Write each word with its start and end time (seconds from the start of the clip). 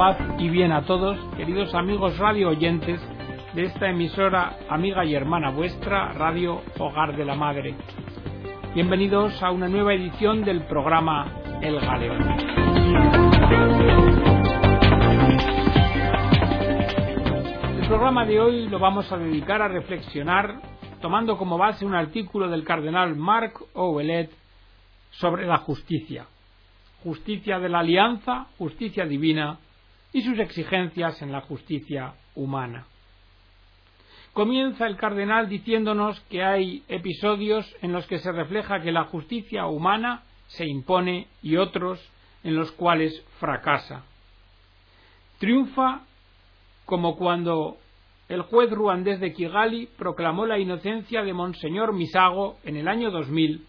paz 0.00 0.16
y 0.38 0.48
bien 0.48 0.72
a 0.72 0.86
todos, 0.86 1.18
queridos 1.36 1.74
amigos 1.74 2.16
radio 2.16 2.48
oyentes 2.48 2.98
de 3.54 3.64
esta 3.64 3.90
emisora 3.90 4.56
amiga 4.70 5.04
y 5.04 5.14
hermana 5.14 5.50
vuestra, 5.50 6.14
Radio 6.14 6.62
Hogar 6.78 7.14
de 7.18 7.26
la 7.26 7.34
Madre. 7.34 7.74
Bienvenidos 8.74 9.42
a 9.42 9.50
una 9.50 9.68
nueva 9.68 9.92
edición 9.92 10.42
del 10.42 10.62
programa 10.62 11.30
El 11.60 11.78
Galeón. 11.78 12.22
El 17.82 17.86
programa 17.86 18.24
de 18.24 18.40
hoy 18.40 18.68
lo 18.70 18.78
vamos 18.78 19.12
a 19.12 19.18
dedicar 19.18 19.60
a 19.60 19.68
reflexionar 19.68 20.62
tomando 21.02 21.36
como 21.36 21.58
base 21.58 21.84
un 21.84 21.94
artículo 21.94 22.48
del 22.48 22.64
cardenal 22.64 23.16
Marc 23.16 23.60
Ouellet 23.74 24.30
sobre 25.10 25.46
la 25.46 25.58
justicia 25.58 26.24
justicia 27.04 27.58
de 27.58 27.68
la 27.68 27.80
alianza, 27.80 28.46
justicia 28.56 29.04
divina 29.04 29.58
y 30.12 30.22
sus 30.22 30.38
exigencias 30.38 31.20
en 31.22 31.32
la 31.32 31.40
justicia 31.42 32.14
humana. 32.34 32.86
Comienza 34.32 34.86
el 34.86 34.96
cardenal 34.96 35.48
diciéndonos 35.48 36.20
que 36.30 36.42
hay 36.42 36.84
episodios 36.88 37.66
en 37.82 37.92
los 37.92 38.06
que 38.06 38.18
se 38.18 38.30
refleja 38.30 38.80
que 38.80 38.92
la 38.92 39.04
justicia 39.04 39.66
humana 39.66 40.22
se 40.46 40.66
impone 40.66 41.26
y 41.42 41.56
otros 41.56 42.00
en 42.44 42.54
los 42.54 42.70
cuales 42.72 43.24
fracasa. 43.38 44.04
Triunfa 45.38 46.02
como 46.86 47.16
cuando 47.16 47.76
el 48.28 48.42
juez 48.42 48.70
ruandés 48.70 49.20
de 49.20 49.32
Kigali 49.32 49.88
proclamó 49.98 50.46
la 50.46 50.58
inocencia 50.58 51.22
de 51.22 51.32
Monseñor 51.32 51.92
Misago 51.92 52.58
en 52.64 52.76
el 52.76 52.88
año 52.88 53.10
2000 53.10 53.66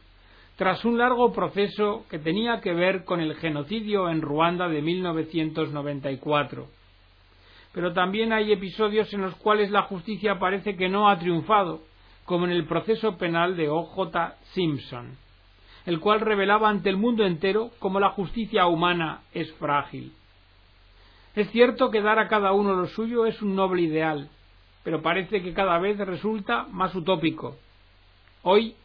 tras 0.55 0.85
un 0.85 0.97
largo 0.97 1.31
proceso 1.33 2.05
que 2.09 2.19
tenía 2.19 2.61
que 2.61 2.73
ver 2.73 3.03
con 3.03 3.19
el 3.19 3.35
genocidio 3.35 4.09
en 4.09 4.21
Ruanda 4.21 4.67
de 4.67 4.81
1994. 4.81 6.67
Pero 7.73 7.93
también 7.93 8.33
hay 8.33 8.51
episodios 8.51 9.13
en 9.13 9.21
los 9.21 9.35
cuales 9.35 9.71
la 9.71 9.83
justicia 9.83 10.39
parece 10.39 10.75
que 10.75 10.89
no 10.89 11.09
ha 11.09 11.17
triunfado, 11.17 11.81
como 12.25 12.45
en 12.45 12.51
el 12.51 12.65
proceso 12.65 13.17
penal 13.17 13.55
de 13.55 13.69
O.J. 13.69 14.35
Simpson, 14.53 15.17
el 15.85 15.99
cual 15.99 16.19
revelaba 16.19 16.69
ante 16.69 16.89
el 16.89 16.97
mundo 16.97 17.25
entero 17.25 17.71
cómo 17.79 17.99
la 17.99 18.09
justicia 18.09 18.67
humana 18.67 19.21
es 19.33 19.51
frágil. 19.53 20.13
Es 21.35 21.49
cierto 21.51 21.91
que 21.91 22.01
dar 22.01 22.19
a 22.19 22.27
cada 22.27 22.51
uno 22.51 22.75
lo 22.75 22.87
suyo 22.87 23.25
es 23.25 23.41
un 23.41 23.55
noble 23.55 23.83
ideal, 23.83 24.29
pero 24.83 25.01
parece 25.01 25.41
que 25.41 25.53
cada 25.53 25.79
vez 25.79 25.97
resulta 25.97 26.67
más 26.69 26.93
utópico. 26.93 27.55
Hoy 28.43 28.75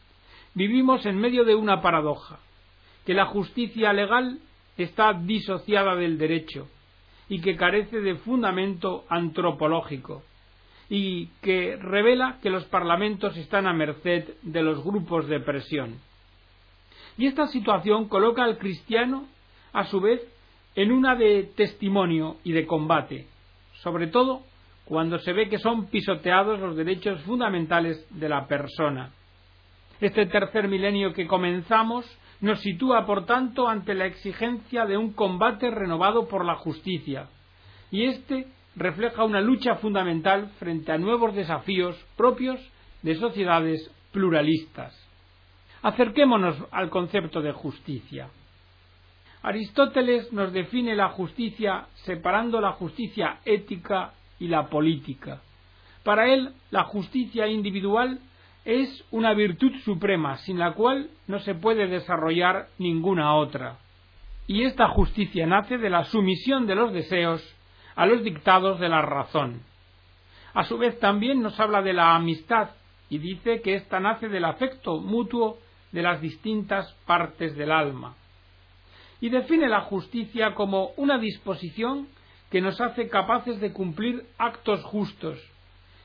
Vivimos 0.53 1.05
en 1.05 1.17
medio 1.17 1.43
de 1.43 1.55
una 1.55 1.81
paradoja, 1.81 2.39
que 3.05 3.13
la 3.13 3.25
justicia 3.25 3.93
legal 3.93 4.39
está 4.77 5.13
disociada 5.13 5.95
del 5.95 6.17
derecho 6.17 6.67
y 7.29 7.41
que 7.41 7.55
carece 7.55 7.99
de 8.01 8.15
fundamento 8.15 9.05
antropológico 9.09 10.23
y 10.89 11.27
que 11.41 11.75
revela 11.75 12.39
que 12.41 12.49
los 12.49 12.65
parlamentos 12.65 13.35
están 13.37 13.67
a 13.67 13.73
merced 13.73 14.35
de 14.41 14.61
los 14.61 14.83
grupos 14.83 15.27
de 15.27 15.39
presión. 15.39 15.99
Y 17.17 17.27
esta 17.27 17.47
situación 17.47 18.07
coloca 18.07 18.43
al 18.43 18.57
cristiano, 18.57 19.25
a 19.73 19.85
su 19.85 19.99
vez, 19.99 20.21
en 20.75 20.91
una 20.91 21.15
de 21.15 21.43
testimonio 21.55 22.37
y 22.43 22.51
de 22.51 22.67
combate, 22.67 23.27
sobre 23.81 24.07
todo 24.07 24.43
cuando 24.85 25.19
se 25.19 25.33
ve 25.33 25.49
que 25.49 25.57
son 25.57 25.87
pisoteados 25.87 26.59
los 26.59 26.77
derechos 26.77 27.21
fundamentales 27.23 28.05
de 28.11 28.29
la 28.29 28.47
persona. 28.47 29.11
Este 29.99 30.27
tercer 30.27 30.67
milenio 30.67 31.13
que 31.13 31.25
comenzamos 31.25 32.05
nos 32.39 32.61
sitúa, 32.61 33.05
por 33.07 33.25
tanto, 33.25 33.67
ante 33.67 33.95
la 33.95 34.05
exigencia 34.05 34.85
de 34.85 34.95
un 34.95 35.13
combate 35.13 35.71
renovado 35.71 36.27
por 36.27 36.45
la 36.45 36.55
justicia, 36.55 37.27
y 37.89 38.05
este 38.05 38.47
refleja 38.75 39.23
una 39.23 39.41
lucha 39.41 39.75
fundamental 39.77 40.51
frente 40.59 40.91
a 40.91 40.99
nuevos 40.99 41.33
desafíos 41.33 41.95
propios 42.15 42.59
de 43.01 43.15
sociedades 43.15 43.91
pluralistas. 44.11 44.93
Acerquémonos 45.81 46.55
al 46.71 46.91
concepto 46.91 47.41
de 47.41 47.53
justicia. 47.53 48.29
Aristóteles 49.41 50.31
nos 50.31 50.53
define 50.53 50.95
la 50.95 51.09
justicia 51.09 51.87
separando 52.03 52.61
la 52.61 52.73
justicia 52.73 53.39
ética 53.45 54.13
y 54.39 54.47
la 54.47 54.67
política. 54.67 55.41
Para 56.03 56.31
él, 56.31 56.51
la 56.69 56.83
justicia 56.83 57.47
individual 57.47 58.19
es 58.67 59.05
una 59.11 59.33
virtud 59.33 59.71
suprema 59.85 60.39
sin 60.39 60.59
la 60.59 60.73
cual 60.73 61.09
no 61.25 61.39
se 61.39 61.55
puede 61.55 61.87
desarrollar 61.87 62.67
ninguna 62.77 63.33
otra. 63.33 63.77
Y 64.45 64.65
esta 64.65 64.89
justicia 64.89 65.47
nace 65.47 65.77
de 65.77 65.89
la 65.89 66.03
sumisión 66.03 66.67
de 66.67 66.75
los 66.75 66.91
deseos 66.91 67.41
a 67.95 68.05
los 68.05 68.25
dictados 68.25 68.77
de 68.81 68.89
la 68.89 69.01
razón. 69.01 69.61
A 70.53 70.65
su 70.65 70.77
vez 70.77 70.99
también 70.99 71.41
nos 71.41 71.57
habla 71.61 71.81
de 71.81 71.93
la 71.93 72.13
amistad 72.13 72.71
y 73.09 73.19
dice 73.19 73.61
que 73.61 73.75
ésta 73.75 74.01
nace 74.01 74.27
del 74.27 74.43
afecto 74.43 74.99
mutuo 74.99 75.59
de 75.93 76.01
las 76.01 76.19
distintas 76.19 76.91
partes 77.05 77.55
del 77.55 77.71
alma. 77.71 78.15
Y 79.21 79.29
define 79.29 79.69
la 79.69 79.81
justicia 79.81 80.55
como 80.55 80.89
una 80.97 81.17
disposición 81.17 82.09
que 82.51 82.59
nos 82.59 82.81
hace 82.81 83.07
capaces 83.07 83.61
de 83.61 83.71
cumplir 83.71 84.25
actos 84.37 84.83
justos, 84.83 85.39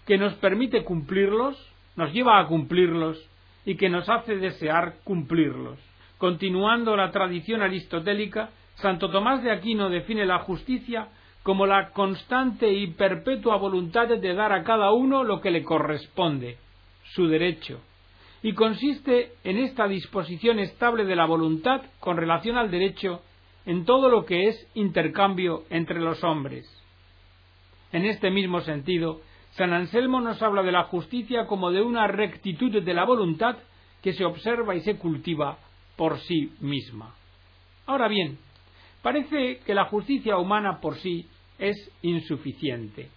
que 0.07 0.17
nos 0.17 0.35
permite 0.35 0.85
cumplirlos 0.85 1.72
nos 1.97 2.13
lleva 2.13 2.39
a 2.39 2.47
cumplirlos 2.47 3.19
y 3.65 3.77
que 3.77 3.89
nos 3.89 4.09
hace 4.09 4.37
desear 4.37 4.97
cumplirlos. 5.05 5.79
Continuando 6.19 6.97
la 6.97 7.11
tradición 7.11 7.63
aristotélica, 7.63 8.51
Santo 8.77 9.11
Tomás 9.11 9.43
de 9.43 9.51
Aquino 9.51 9.91
define 9.91 10.25
la 10.25 10.41
justicia 10.41 11.09
como 11.43 11.67
la 11.67 11.91
constante 11.91 12.73
y 12.73 12.89
perpetua 12.89 13.57
voluntad 13.57 14.09
de 14.09 14.35
dar 14.35 14.53
a 14.53 14.63
cada 14.63 14.93
uno 14.93 15.25
lo 15.25 15.41
que 15.41 15.51
le 15.51 15.65
corresponde, 15.65 16.59
su 17.15 17.27
derecho, 17.27 17.81
y 18.43 18.55
consiste 18.55 19.33
en 19.45 19.59
esta 19.59 19.89
disposición 19.89 20.59
estable 20.59 21.05
de 21.05 21.17
la 21.17 21.27
voluntad 21.27 21.83
con 22.01 22.17
relación 22.17 22.57
al 22.57 22.71
derecho 22.71 23.23
en 23.67 23.85
todo 23.85 24.09
lo 24.09 24.25
que 24.25 24.49
es 24.49 24.69
intercambio 24.75 25.65
entre 25.71 26.01
los 26.01 26.23
hombres. 26.25 26.67
En 27.93 28.05
este 28.05 28.31
mismo 28.31 28.61
sentido, 28.61 29.21
San 29.53 29.73
Anselmo 29.73 30.21
nos 30.21 30.43
habla 30.43 30.63
de 30.63 30.73
la 30.73 30.85
justicia 30.85 31.47
como 31.47 31.71
de 31.71 31.83
una 31.83 32.07
rectitud 32.07 32.83
de 32.83 32.95
la 32.95 33.05
voluntad 33.05 33.57
que 34.03 34.15
se 34.15 34.25
observa 34.25 34.75
y 34.75 34.81
se 34.81 34.97
cultiva 34.97 35.59
por 35.97 36.19
sí 36.21 36.53
misma. 36.61 37.15
Ahora 37.87 38.09
bien, 38.09 38.39
parece 39.03 39.61
que 39.67 39.75
la 39.75 39.85
justicia 39.87 40.39
humana 40.39 40.81
por 40.81 40.97
sí 40.97 41.29
es 41.59 41.77
insuficiente. 42.01 43.11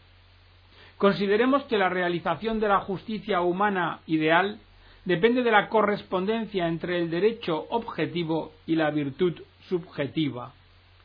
Consideremos 0.97 1.63
que 1.66 1.78
la 1.78 1.90
realización 1.90 2.59
de 2.59 2.68
la 2.68 2.79
justicia 2.81 3.41
humana 3.41 4.01
ideal 4.06 4.59
depende 5.06 5.41
de 5.44 5.51
la 5.51 5.69
correspondencia 5.69 6.68
entre 6.68 7.00
el 7.00 7.09
derecho 7.09 7.66
objetivo 7.69 8.53
y 8.66 8.75
la 8.75 8.91
virtud 8.91 9.41
subjetiva, 9.69 10.53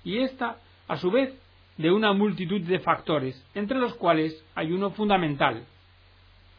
y 0.05 0.19
ésta, 0.19 0.57
a 0.89 0.97
su 0.97 1.11
vez, 1.11 1.35
de 1.81 1.91
una 1.91 2.13
multitud 2.13 2.61
de 2.61 2.79
factores, 2.79 3.43
entre 3.55 3.79
los 3.79 3.95
cuales 3.95 4.45
hay 4.55 4.71
uno 4.71 4.91
fundamental, 4.91 5.65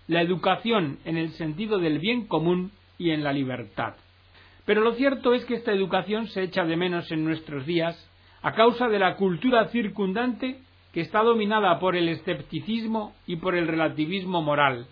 la 0.08 0.24
educación 0.24 0.98
en 1.06 1.16
el 1.16 1.30
sentido 1.34 1.78
del 1.78 2.00
bien 2.00 2.26
común 2.26 2.72
y 2.98 3.12
en 3.12 3.24
la 3.24 3.31
libertad. 3.31 3.94
Pero 4.66 4.81
lo 4.81 4.94
cierto 4.94 5.36
es 5.36 5.46
que 5.46 5.54
esta 5.54 5.74
educación 5.74 6.28
se 6.30 6.42
echa 6.42 6.64
de 6.64 6.76
menos 6.76 7.12
en 7.12 7.24
nuestros 7.24 7.68
días 7.68 7.96
a 8.42 8.54
causa 8.54 8.88
de 8.88 8.98
la 8.98 9.16
cultura 9.16 9.68
circundante 9.68 10.58
que 10.92 11.02
está 11.02 11.22
dominada 11.22 11.78
por 11.78 11.96
el 11.96 12.10
escepticismo 12.10 13.14
y 13.28 13.36
por 13.36 13.56
el 13.56 13.68
relativismo 13.68 14.42
moral, 14.42 14.88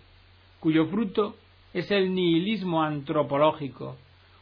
cuyo 0.60 0.86
fruto 0.86 1.34
es 1.74 1.90
el 1.90 2.14
nihilismo 2.14 2.84
antropológico, 2.84 3.96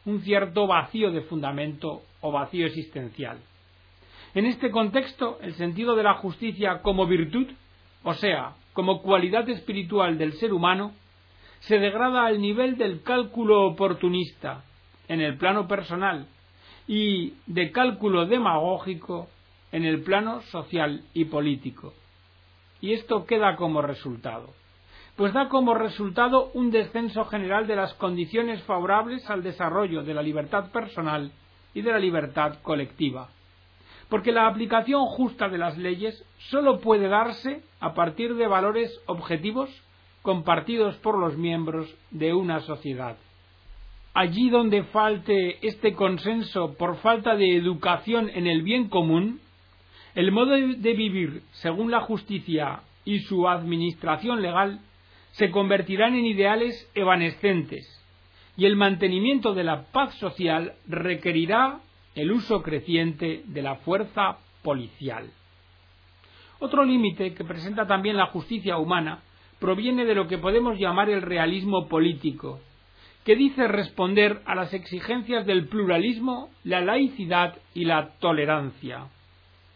un 0.04 0.20
cierto 0.20 0.66
vacío 0.66 1.10
de 1.12 1.22
fundamento 1.22 2.02
o 2.20 2.30
vacío 2.30 2.66
existencial. 2.66 3.38
En 4.34 4.44
este 4.44 4.70
contexto, 4.70 5.38
el 5.40 5.54
sentido 5.54 5.96
de 5.96 6.02
la 6.02 6.14
justicia 6.14 6.82
como 6.82 7.06
virtud, 7.06 7.46
o 8.02 8.14
sea, 8.14 8.54
como 8.74 9.00
cualidad 9.00 9.48
espiritual 9.48 10.18
del 10.18 10.34
ser 10.34 10.52
humano, 10.52 10.92
se 11.60 11.78
degrada 11.78 12.26
al 12.26 12.40
nivel 12.40 12.76
del 12.76 13.02
cálculo 13.02 13.66
oportunista 13.66 14.64
en 15.08 15.20
el 15.20 15.38
plano 15.38 15.66
personal 15.66 16.26
y 16.86 17.34
de 17.46 17.72
cálculo 17.72 18.26
demagógico 18.26 19.28
en 19.72 19.84
el 19.84 20.02
plano 20.02 20.42
social 20.42 21.02
y 21.14 21.24
político. 21.24 21.94
Y 22.80 22.92
esto 22.92 23.24
queda 23.26 23.56
como 23.56 23.82
resultado. 23.82 24.50
Pues 25.16 25.32
da 25.32 25.48
como 25.48 25.74
resultado 25.74 26.50
un 26.54 26.70
descenso 26.70 27.24
general 27.24 27.66
de 27.66 27.76
las 27.76 27.94
condiciones 27.94 28.62
favorables 28.62 29.28
al 29.28 29.42
desarrollo 29.42 30.02
de 30.04 30.14
la 30.14 30.22
libertad 30.22 30.70
personal 30.70 31.32
y 31.74 31.82
de 31.82 31.90
la 31.90 31.98
libertad 31.98 32.58
colectiva 32.62 33.30
porque 34.08 34.32
la 34.32 34.46
aplicación 34.46 35.04
justa 35.06 35.48
de 35.48 35.58
las 35.58 35.76
leyes 35.76 36.24
sólo 36.50 36.80
puede 36.80 37.08
darse 37.08 37.62
a 37.80 37.94
partir 37.94 38.34
de 38.34 38.46
valores 38.46 38.90
objetivos 39.06 39.70
compartidos 40.22 40.96
por 40.96 41.18
los 41.18 41.36
miembros 41.36 41.94
de 42.10 42.34
una 42.34 42.60
sociedad. 42.60 43.16
Allí 44.14 44.50
donde 44.50 44.82
falte 44.84 45.64
este 45.66 45.94
consenso 45.94 46.74
por 46.76 46.96
falta 46.96 47.36
de 47.36 47.56
educación 47.56 48.30
en 48.34 48.46
el 48.46 48.62
bien 48.62 48.88
común, 48.88 49.40
el 50.14 50.32
modo 50.32 50.52
de 50.52 50.94
vivir 50.94 51.42
según 51.52 51.90
la 51.90 52.00
justicia 52.00 52.80
y 53.04 53.20
su 53.20 53.46
administración 53.48 54.42
legal 54.42 54.80
se 55.32 55.50
convertirán 55.50 56.14
en 56.14 56.24
ideales 56.24 56.90
evanescentes 56.94 57.86
y 58.56 58.66
el 58.66 58.74
mantenimiento 58.74 59.54
de 59.54 59.62
la 59.62 59.84
paz 59.92 60.14
social 60.16 60.72
requerirá 60.88 61.78
el 62.18 62.32
uso 62.32 62.62
creciente 62.62 63.42
de 63.46 63.62
la 63.62 63.76
fuerza 63.76 64.38
policial. 64.62 65.30
Otro 66.58 66.84
límite 66.84 67.32
que 67.32 67.44
presenta 67.44 67.86
también 67.86 68.16
la 68.16 68.26
justicia 68.26 68.76
humana 68.76 69.20
proviene 69.60 70.04
de 70.04 70.16
lo 70.16 70.26
que 70.26 70.38
podemos 70.38 70.76
llamar 70.80 71.08
el 71.08 71.22
realismo 71.22 71.86
político, 71.86 72.58
que 73.24 73.36
dice 73.36 73.68
responder 73.68 74.42
a 74.46 74.56
las 74.56 74.74
exigencias 74.74 75.46
del 75.46 75.68
pluralismo, 75.68 76.50
la 76.64 76.80
laicidad 76.80 77.56
y 77.72 77.84
la 77.84 78.08
tolerancia. 78.18 79.06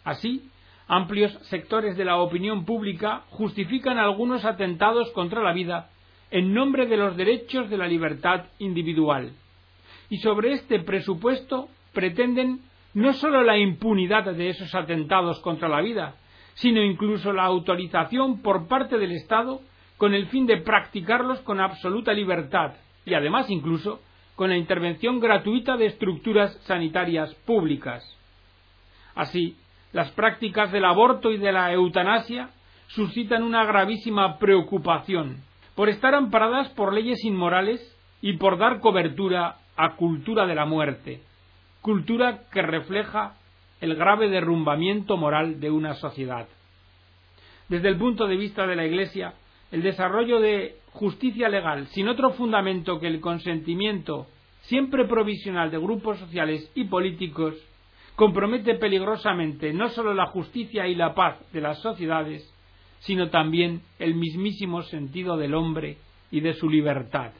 Así, 0.02 0.42
amplios 0.88 1.32
sectores 1.42 1.96
de 1.96 2.04
la 2.04 2.16
opinión 2.16 2.64
pública 2.64 3.22
justifican 3.30 3.98
algunos 3.98 4.44
atentados 4.44 5.12
contra 5.12 5.42
la 5.42 5.52
vida 5.52 5.90
en 6.32 6.52
nombre 6.52 6.86
de 6.86 6.96
los 6.96 7.16
derechos 7.16 7.70
de 7.70 7.76
la 7.76 7.86
libertad 7.86 8.46
individual. 8.58 9.32
Y 10.10 10.18
sobre 10.18 10.54
este 10.54 10.80
presupuesto 10.80 11.68
pretenden 11.92 12.60
no 12.94 13.12
sólo 13.14 13.42
la 13.42 13.56
impunidad 13.56 14.24
de 14.24 14.48
esos 14.50 14.74
atentados 14.74 15.40
contra 15.40 15.68
la 15.68 15.80
vida, 15.80 16.16
sino 16.54 16.82
incluso 16.82 17.32
la 17.32 17.44
autorización 17.44 18.42
por 18.42 18.68
parte 18.68 18.98
del 18.98 19.12
Estado 19.12 19.60
con 19.96 20.14
el 20.14 20.26
fin 20.26 20.46
de 20.46 20.58
practicarlos 20.58 21.40
con 21.40 21.60
absoluta 21.60 22.12
libertad 22.12 22.74
y 23.04 23.14
además 23.14 23.48
incluso 23.50 24.00
con 24.36 24.50
la 24.50 24.56
intervención 24.56 25.20
gratuita 25.20 25.76
de 25.76 25.86
estructuras 25.86 26.52
sanitarias 26.64 27.34
públicas. 27.46 28.02
Así, 29.14 29.56
las 29.92 30.10
prácticas 30.12 30.72
del 30.72 30.84
aborto 30.84 31.30
y 31.30 31.36
de 31.36 31.52
la 31.52 31.72
eutanasia 31.72 32.50
suscitan 32.88 33.42
una 33.42 33.64
gravísima 33.64 34.38
preocupación 34.38 35.42
por 35.74 35.88
estar 35.88 36.14
amparadas 36.14 36.68
por 36.70 36.92
leyes 36.92 37.24
inmorales 37.24 37.80
y 38.20 38.34
por 38.34 38.58
dar 38.58 38.80
cobertura 38.80 39.56
a 39.76 39.96
cultura 39.96 40.46
de 40.46 40.54
la 40.54 40.66
muerte, 40.66 41.22
cultura 41.82 42.44
que 42.50 42.62
refleja 42.62 43.34
el 43.80 43.96
grave 43.96 44.28
derrumbamiento 44.28 45.16
moral 45.16 45.60
de 45.60 45.70
una 45.70 45.94
sociedad. 45.94 46.46
Desde 47.68 47.88
el 47.88 47.98
punto 47.98 48.26
de 48.26 48.36
vista 48.36 48.66
de 48.66 48.76
la 48.76 48.86
Iglesia, 48.86 49.34
el 49.72 49.82
desarrollo 49.82 50.40
de 50.40 50.76
justicia 50.92 51.48
legal 51.48 51.88
sin 51.88 52.08
otro 52.08 52.30
fundamento 52.30 53.00
que 53.00 53.08
el 53.08 53.20
consentimiento 53.20 54.28
siempre 54.62 55.06
provisional 55.06 55.70
de 55.70 55.78
grupos 55.78 56.18
sociales 56.18 56.70
y 56.74 56.84
políticos 56.84 57.54
compromete 58.14 58.74
peligrosamente 58.74 59.72
no 59.72 59.88
sólo 59.88 60.14
la 60.14 60.26
justicia 60.26 60.86
y 60.86 60.94
la 60.94 61.14
paz 61.14 61.38
de 61.52 61.60
las 61.60 61.80
sociedades, 61.80 62.48
sino 63.00 63.30
también 63.30 63.82
el 63.98 64.14
mismísimo 64.14 64.82
sentido 64.82 65.36
del 65.36 65.54
hombre 65.54 65.98
y 66.30 66.40
de 66.40 66.54
su 66.54 66.70
libertad. 66.70 67.32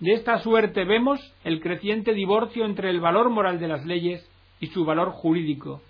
De 0.00 0.12
esta 0.12 0.38
suerte 0.38 0.84
vemos 0.84 1.20
el 1.44 1.60
creciente 1.60 2.14
divorcio 2.14 2.64
entre 2.64 2.88
el 2.88 3.00
valor 3.00 3.28
moral 3.28 3.60
de 3.60 3.68
las 3.68 3.84
leyes 3.84 4.26
y 4.58 4.68
su 4.68 4.86
valor 4.86 5.10
jurídico, 5.10 5.82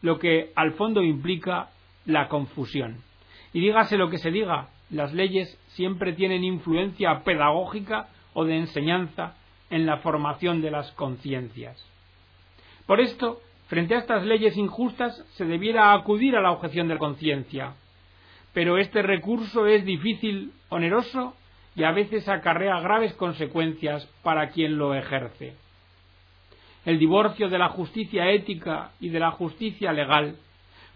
lo 0.00 0.20
que 0.20 0.52
al 0.54 0.74
fondo 0.74 1.02
implica 1.02 1.70
la 2.06 2.28
confusión. 2.28 3.02
Y 3.52 3.60
dígase 3.60 3.96
lo 3.96 4.10
que 4.10 4.18
se 4.18 4.30
diga, 4.30 4.68
las 4.90 5.12
leyes 5.12 5.58
siempre 5.70 6.12
tienen 6.12 6.44
influencia 6.44 7.24
pedagógica 7.24 8.08
o 8.32 8.44
de 8.44 8.58
enseñanza 8.58 9.34
en 9.70 9.86
la 9.86 9.98
formación 9.98 10.62
de 10.62 10.70
las 10.70 10.92
conciencias. 10.92 11.84
Por 12.86 13.00
esto, 13.00 13.40
frente 13.66 13.96
a 13.96 13.98
estas 13.98 14.24
leyes 14.24 14.56
injustas, 14.56 15.16
se 15.34 15.44
debiera 15.44 15.92
acudir 15.94 16.36
a 16.36 16.40
la 16.40 16.52
objeción 16.52 16.86
de 16.86 16.96
conciencia. 16.96 17.74
Pero 18.54 18.78
este 18.78 19.02
recurso 19.02 19.66
es 19.66 19.84
difícil, 19.84 20.52
oneroso 20.68 21.34
y 21.78 21.84
a 21.84 21.92
veces 21.92 22.28
acarrea 22.28 22.80
graves 22.80 23.14
consecuencias 23.14 24.04
para 24.24 24.50
quien 24.50 24.76
lo 24.76 24.96
ejerce. 24.96 25.54
El 26.84 26.98
divorcio 26.98 27.48
de 27.48 27.56
la 27.56 27.68
justicia 27.68 28.32
ética 28.32 28.90
y 28.98 29.10
de 29.10 29.20
la 29.20 29.30
justicia 29.30 29.92
legal 29.92 30.34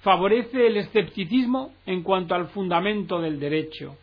favorece 0.00 0.66
el 0.66 0.78
escepticismo 0.78 1.70
en 1.86 2.02
cuanto 2.02 2.34
al 2.34 2.48
fundamento 2.48 3.20
del 3.20 3.38
derecho 3.38 3.96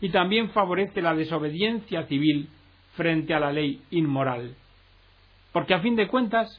y 0.00 0.08
también 0.08 0.48
favorece 0.50 1.02
la 1.02 1.14
desobediencia 1.14 2.04
civil 2.04 2.48
frente 2.94 3.34
a 3.34 3.40
la 3.40 3.52
ley 3.52 3.82
inmoral. 3.90 4.54
Porque 5.52 5.74
a 5.74 5.80
fin 5.80 5.94
de 5.94 6.08
cuentas, 6.08 6.58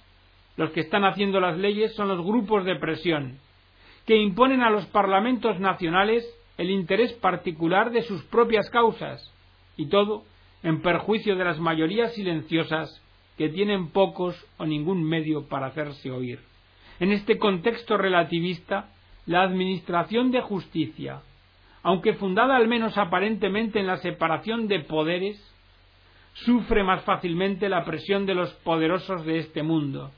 los 0.57 0.69
que 0.71 0.81
están 0.81 1.05
haciendo 1.05 1.39
las 1.39 1.57
leyes 1.57 1.95
son 1.95 2.07
los 2.07 2.23
grupos 2.23 2.65
de 2.65 2.75
presión, 2.75 3.39
que 4.05 4.15
imponen 4.15 4.61
a 4.61 4.69
los 4.69 4.85
parlamentos 4.85 5.59
nacionales 5.59 6.23
el 6.59 6.69
interés 6.69 7.13
particular 7.13 7.89
de 7.89 8.03
sus 8.03 8.21
propias 8.25 8.69
causas, 8.69 9.31
y 9.77 9.87
todo 9.87 10.23
en 10.63 10.81
perjuicio 10.81 11.35
de 11.35 11.45
las 11.45 11.59
mayorías 11.59 12.13
silenciosas 12.13 13.01
que 13.37 13.49
tienen 13.49 13.89
pocos 13.89 14.35
o 14.57 14.65
ningún 14.65 15.03
medio 15.03 15.47
para 15.47 15.67
hacerse 15.67 16.09
oír. 16.09 16.39
En 16.99 17.11
este 17.11 17.37
contexto 17.37 17.97
relativista, 17.97 18.89
la 19.25 19.41
Administración 19.41 20.31
de 20.31 20.41
Justicia, 20.41 21.21
aunque 21.83 22.13
fundada 22.13 22.55
al 22.55 22.67
menos 22.67 22.97
aparentemente 22.97 23.79
en 23.79 23.87
la 23.87 23.97
separación 23.97 24.67
de 24.67 24.79
poderes, 24.79 25.39
sufre 26.33 26.83
más 26.83 27.03
fácilmente 27.03 27.69
la 27.69 27.85
presión 27.85 28.25
de 28.25 28.35
los 28.35 28.51
poderosos 28.63 29.25
de 29.25 29.39
este 29.39 29.63
mundo, 29.63 30.11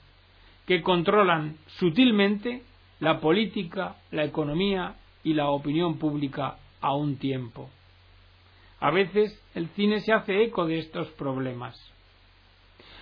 que 0.66 0.82
controlan 0.82 1.58
sutilmente 1.80 2.64
la 3.00 3.20
política, 3.20 3.96
la 4.12 4.24
economía 4.24 4.96
y 5.24 5.34
la 5.34 5.50
opinión 5.50 5.98
pública 5.98 6.58
a 6.82 6.96
un 6.96 7.18
tiempo. 7.18 7.70
A 8.80 8.92
veces 8.92 9.42
el 9.56 9.68
cine 9.70 10.02
se 10.02 10.14
hace 10.14 10.44
eco 10.44 10.66
de 10.66 10.80
estos 10.80 11.08
problemas. 11.12 11.76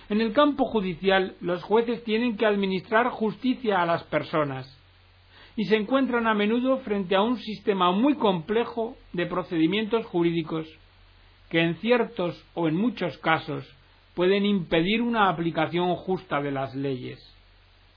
En 0.08 0.20
el 0.20 0.32
campo 0.32 0.64
judicial 0.64 1.34
los 1.40 1.62
jueces 1.62 2.02
tienen 2.04 2.36
que 2.36 2.46
administrar 2.46 3.08
justicia 3.10 3.82
a 3.82 3.86
las 3.86 4.04
personas 4.04 4.72
y 5.56 5.64
se 5.64 5.76
encuentran 5.76 6.26
a 6.26 6.34
menudo 6.34 6.78
frente 6.78 7.16
a 7.16 7.22
un 7.22 7.38
sistema 7.38 7.90
muy 7.90 8.14
complejo 8.14 8.96
de 9.12 9.26
procedimientos 9.26 10.06
jurídicos 10.06 10.66
que 11.50 11.60
en 11.60 11.76
ciertos 11.76 12.42
o 12.54 12.68
en 12.68 12.76
muchos 12.76 13.16
casos 13.18 13.66
pueden 14.14 14.46
impedir 14.46 15.02
una 15.02 15.28
aplicación 15.28 15.94
justa 15.96 16.40
de 16.40 16.50
las 16.50 16.74
leyes. 16.74 17.18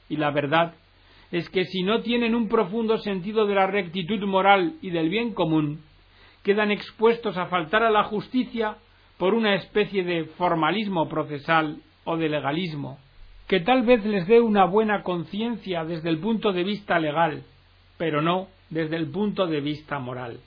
Y 0.10 0.18
la 0.18 0.32
verdad 0.32 0.74
es 1.32 1.50
que 1.50 1.66
si 1.66 1.84
no 1.84 2.02
tienen 2.02 2.34
un 2.34 2.48
profundo 2.48 2.98
sentido 2.98 3.46
de 3.46 3.56
la 3.56 3.68
rectitud 3.68 4.22
moral 4.26 4.76
y 4.82 4.90
del 4.90 5.10
bien 5.10 5.34
común, 5.34 5.84
quedan 6.44 6.72
expuestos 6.72 7.38
a 7.38 7.48
faltar 7.48 7.84
a 7.84 7.92
la 7.92 8.04
justicia 8.06 8.78
por 9.18 9.34
una 9.34 9.56
especie 9.56 10.04
de 10.04 10.26
formalismo 10.26 11.10
procesal 11.10 11.78
o 12.06 12.18
de 12.18 12.30
legalismo, 12.30 12.98
que 13.48 13.60
tal 13.60 13.84
vez 13.84 14.06
les 14.06 14.28
dé 14.28 14.40
una 14.40 14.66
buena 14.66 15.04
conciencia 15.04 15.84
desde 15.84 16.10
el 16.10 16.20
punto 16.20 16.54
de 16.54 16.64
vista 16.64 17.00
legal, 17.00 17.44
pero 17.98 18.22
no 18.22 18.48
desde 18.70 18.96
el 18.96 19.10
punto 19.10 19.48
de 19.48 19.60
vista 19.60 20.00
moral. 20.00 20.40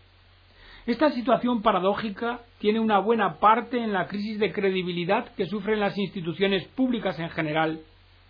Esta 0.86 1.10
situación 1.10 1.62
paradójica 1.62 2.40
tiene 2.58 2.80
una 2.80 2.98
buena 2.98 3.38
parte 3.38 3.78
en 3.78 3.92
la 3.92 4.08
crisis 4.08 4.38
de 4.40 4.52
credibilidad 4.52 5.32
que 5.36 5.46
sufren 5.46 5.78
las 5.78 5.96
instituciones 5.96 6.66
públicas 6.68 7.18
en 7.20 7.30
general 7.30 7.80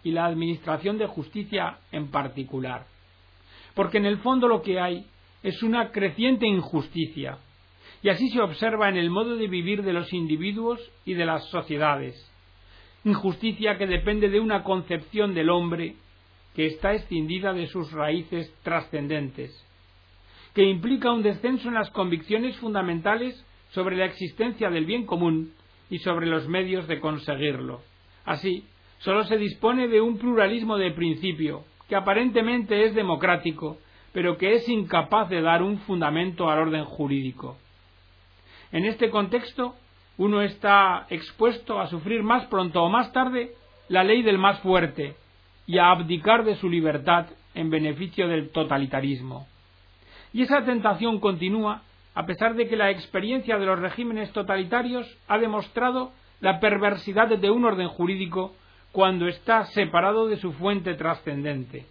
y 0.02 0.10
la 0.10 0.26
Administración 0.26 0.98
de 0.98 1.06
Justicia 1.06 1.78
en 1.92 2.10
particular. 2.10 2.84
Porque 3.74 3.98
en 3.98 4.06
el 4.06 4.18
fondo 4.18 4.48
lo 4.48 4.60
que 4.60 4.80
hay 4.80 5.06
es 5.42 5.62
una 5.62 5.90
creciente 5.92 6.46
injusticia, 6.46 7.38
y 8.02 8.08
así 8.08 8.28
se 8.30 8.40
observa 8.40 8.88
en 8.88 8.96
el 8.96 9.10
modo 9.10 9.36
de 9.36 9.46
vivir 9.46 9.82
de 9.82 9.92
los 9.92 10.12
individuos 10.12 10.80
y 11.04 11.14
de 11.14 11.24
las 11.24 11.48
sociedades. 11.50 12.14
Injusticia 13.04 13.78
que 13.78 13.86
depende 13.86 14.28
de 14.28 14.40
una 14.40 14.64
concepción 14.64 15.34
del 15.34 15.50
hombre 15.50 15.94
que 16.54 16.66
está 16.66 16.92
escindida 16.92 17.52
de 17.52 17.66
sus 17.68 17.92
raíces 17.92 18.52
trascendentes, 18.62 19.50
que 20.54 20.64
implica 20.64 21.12
un 21.12 21.22
descenso 21.22 21.68
en 21.68 21.74
las 21.74 21.90
convicciones 21.90 22.56
fundamentales 22.58 23.46
sobre 23.70 23.96
la 23.96 24.04
existencia 24.06 24.68
del 24.68 24.84
bien 24.84 25.06
común 25.06 25.52
y 25.88 25.98
sobre 25.98 26.26
los 26.26 26.46
medios 26.48 26.86
de 26.88 27.00
conseguirlo. 27.00 27.80
Así, 28.24 28.64
sólo 28.98 29.24
se 29.24 29.38
dispone 29.38 29.88
de 29.88 30.00
un 30.00 30.18
pluralismo 30.18 30.76
de 30.76 30.90
principio, 30.90 31.64
que 31.88 31.96
aparentemente 31.96 32.84
es 32.84 32.94
democrático, 32.94 33.78
pero 34.12 34.36
que 34.36 34.54
es 34.54 34.68
incapaz 34.68 35.30
de 35.30 35.40
dar 35.40 35.62
un 35.62 35.78
fundamento 35.78 36.50
al 36.50 36.58
orden 36.58 36.84
jurídico. 36.84 37.56
En 38.72 38.86
este 38.86 39.10
contexto, 39.10 39.76
uno 40.16 40.42
está 40.42 41.06
expuesto 41.10 41.80
a 41.80 41.86
sufrir 41.88 42.22
más 42.22 42.46
pronto 42.46 42.82
o 42.82 42.88
más 42.88 43.12
tarde 43.12 43.52
la 43.88 44.02
ley 44.02 44.22
del 44.22 44.38
más 44.38 44.60
fuerte 44.60 45.14
y 45.66 45.78
a 45.78 45.90
abdicar 45.90 46.44
de 46.44 46.56
su 46.56 46.68
libertad 46.68 47.26
en 47.54 47.70
beneficio 47.70 48.28
del 48.28 48.50
totalitarismo. 48.50 49.46
Y 50.32 50.42
esa 50.42 50.64
tentación 50.64 51.20
continúa 51.20 51.82
a 52.14 52.26
pesar 52.26 52.54
de 52.54 52.68
que 52.68 52.76
la 52.76 52.90
experiencia 52.90 53.58
de 53.58 53.66
los 53.66 53.78
regímenes 53.78 54.32
totalitarios 54.32 55.06
ha 55.28 55.38
demostrado 55.38 56.12
la 56.40 56.60
perversidad 56.60 57.28
de 57.28 57.50
un 57.50 57.64
orden 57.64 57.88
jurídico 57.88 58.54
cuando 58.90 59.28
está 59.28 59.64
separado 59.66 60.26
de 60.26 60.36
su 60.36 60.52
fuente 60.52 60.94
trascendente. 60.94 61.86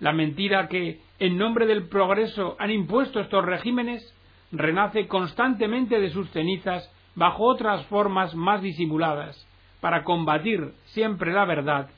La 0.00 0.12
mentira 0.12 0.68
que, 0.68 1.00
en 1.18 1.38
nombre 1.38 1.66
del 1.66 1.88
progreso, 1.88 2.56
han 2.58 2.70
impuesto 2.70 3.20
estos 3.20 3.44
regímenes 3.44 4.14
renace 4.52 5.06
constantemente 5.06 5.98
de 5.98 6.10
sus 6.10 6.30
cenizas 6.30 6.90
bajo 7.14 7.44
otras 7.44 7.84
formas 7.86 8.34
más 8.34 8.62
disimuladas, 8.62 9.46
para 9.80 10.04
combatir 10.04 10.72
siempre 10.86 11.32
la 11.32 11.44
verdad 11.44 11.88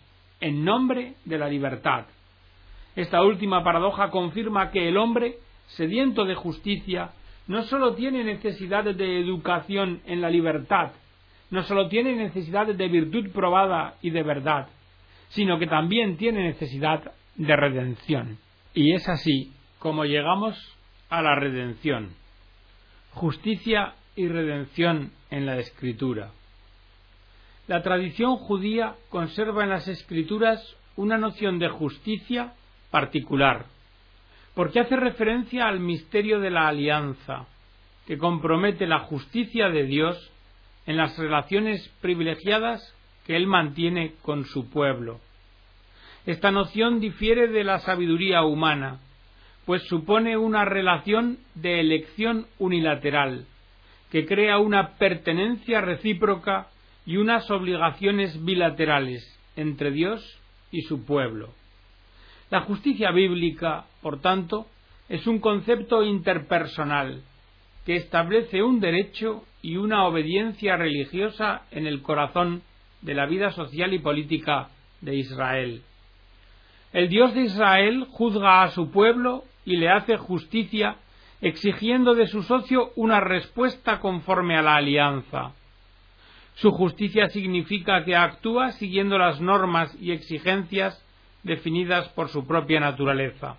en 0.40 0.64
nombre 0.64 1.14
de 1.24 1.38
la 1.38 1.48
libertad. 1.48 2.06
Esta 2.96 3.22
última 3.22 3.62
paradoja 3.62 4.10
confirma 4.10 4.70
que 4.70 4.88
el 4.88 4.96
hombre, 4.96 5.38
sediento 5.68 6.24
de 6.24 6.34
justicia, 6.34 7.10
no 7.46 7.62
sólo 7.62 7.94
tiene 7.94 8.24
necesidad 8.24 8.84
de 8.84 9.20
educación 9.20 10.00
en 10.04 10.20
la 10.20 10.30
libertad, 10.30 10.92
no 11.50 11.62
sólo 11.62 11.88
tiene 11.88 12.14
necesidad 12.14 12.66
de 12.66 12.88
virtud 12.88 13.30
probada 13.32 13.94
y 14.02 14.10
de 14.10 14.22
verdad, 14.22 14.68
sino 15.28 15.58
que 15.58 15.66
también 15.66 16.16
tiene 16.16 16.44
necesidad 16.44 17.12
de 17.36 17.56
redención. 17.56 18.38
Y 18.74 18.92
es 18.92 19.08
así 19.08 19.52
como 19.78 20.04
llegamos 20.04 20.56
a 21.08 21.22
la 21.22 21.34
redención. 21.36 22.10
Justicia 23.18 23.94
y 24.14 24.28
redención 24.28 25.10
en 25.32 25.44
la 25.44 25.58
Escritura. 25.58 26.30
La 27.66 27.82
tradición 27.82 28.36
judía 28.36 28.94
conserva 29.08 29.64
en 29.64 29.70
las 29.70 29.88
Escrituras 29.88 30.76
una 30.94 31.18
noción 31.18 31.58
de 31.58 31.68
justicia 31.68 32.52
particular, 32.92 33.66
porque 34.54 34.78
hace 34.78 34.94
referencia 34.94 35.66
al 35.66 35.80
misterio 35.80 36.38
de 36.38 36.50
la 36.50 36.68
alianza, 36.68 37.46
que 38.06 38.18
compromete 38.18 38.86
la 38.86 39.00
justicia 39.00 39.68
de 39.68 39.82
Dios 39.82 40.30
en 40.86 40.96
las 40.96 41.18
relaciones 41.18 41.88
privilegiadas 42.00 42.94
que 43.26 43.34
Él 43.34 43.48
mantiene 43.48 44.14
con 44.22 44.44
su 44.44 44.70
pueblo. 44.70 45.18
Esta 46.24 46.52
noción 46.52 47.00
difiere 47.00 47.48
de 47.48 47.64
la 47.64 47.80
sabiduría 47.80 48.44
humana, 48.44 49.00
pues 49.68 49.82
supone 49.82 50.38
una 50.38 50.64
relación 50.64 51.40
de 51.54 51.78
elección 51.78 52.46
unilateral, 52.58 53.44
que 54.10 54.24
crea 54.24 54.56
una 54.56 54.94
pertenencia 54.96 55.82
recíproca 55.82 56.68
y 57.04 57.18
unas 57.18 57.50
obligaciones 57.50 58.42
bilaterales 58.46 59.22
entre 59.56 59.90
Dios 59.90 60.40
y 60.70 60.80
su 60.84 61.04
pueblo. 61.04 61.50
La 62.48 62.62
justicia 62.62 63.10
bíblica, 63.10 63.84
por 64.00 64.22
tanto, 64.22 64.68
es 65.10 65.26
un 65.26 65.38
concepto 65.38 66.02
interpersonal 66.02 67.20
que 67.84 67.96
establece 67.96 68.62
un 68.62 68.80
derecho 68.80 69.44
y 69.60 69.76
una 69.76 70.06
obediencia 70.06 70.78
religiosa 70.78 71.64
en 71.72 71.86
el 71.86 72.00
corazón 72.00 72.62
de 73.02 73.12
la 73.12 73.26
vida 73.26 73.50
social 73.50 73.92
y 73.92 73.98
política 73.98 74.70
de 75.02 75.16
Israel. 75.16 75.82
El 76.94 77.10
Dios 77.10 77.34
de 77.34 77.42
Israel 77.42 78.06
juzga 78.08 78.62
a 78.62 78.70
su 78.70 78.90
pueblo 78.90 79.44
y 79.68 79.76
le 79.76 79.90
hace 79.90 80.16
justicia 80.16 80.96
exigiendo 81.42 82.14
de 82.14 82.26
su 82.26 82.42
socio 82.42 82.90
una 82.96 83.20
respuesta 83.20 84.00
conforme 84.00 84.56
a 84.56 84.62
la 84.62 84.76
alianza. 84.76 85.52
Su 86.54 86.70
justicia 86.70 87.28
significa 87.28 88.02
que 88.02 88.16
actúa 88.16 88.72
siguiendo 88.72 89.18
las 89.18 89.42
normas 89.42 89.94
y 90.00 90.12
exigencias 90.12 91.04
definidas 91.42 92.08
por 92.08 92.28
su 92.28 92.46
propia 92.46 92.80
naturaleza. 92.80 93.58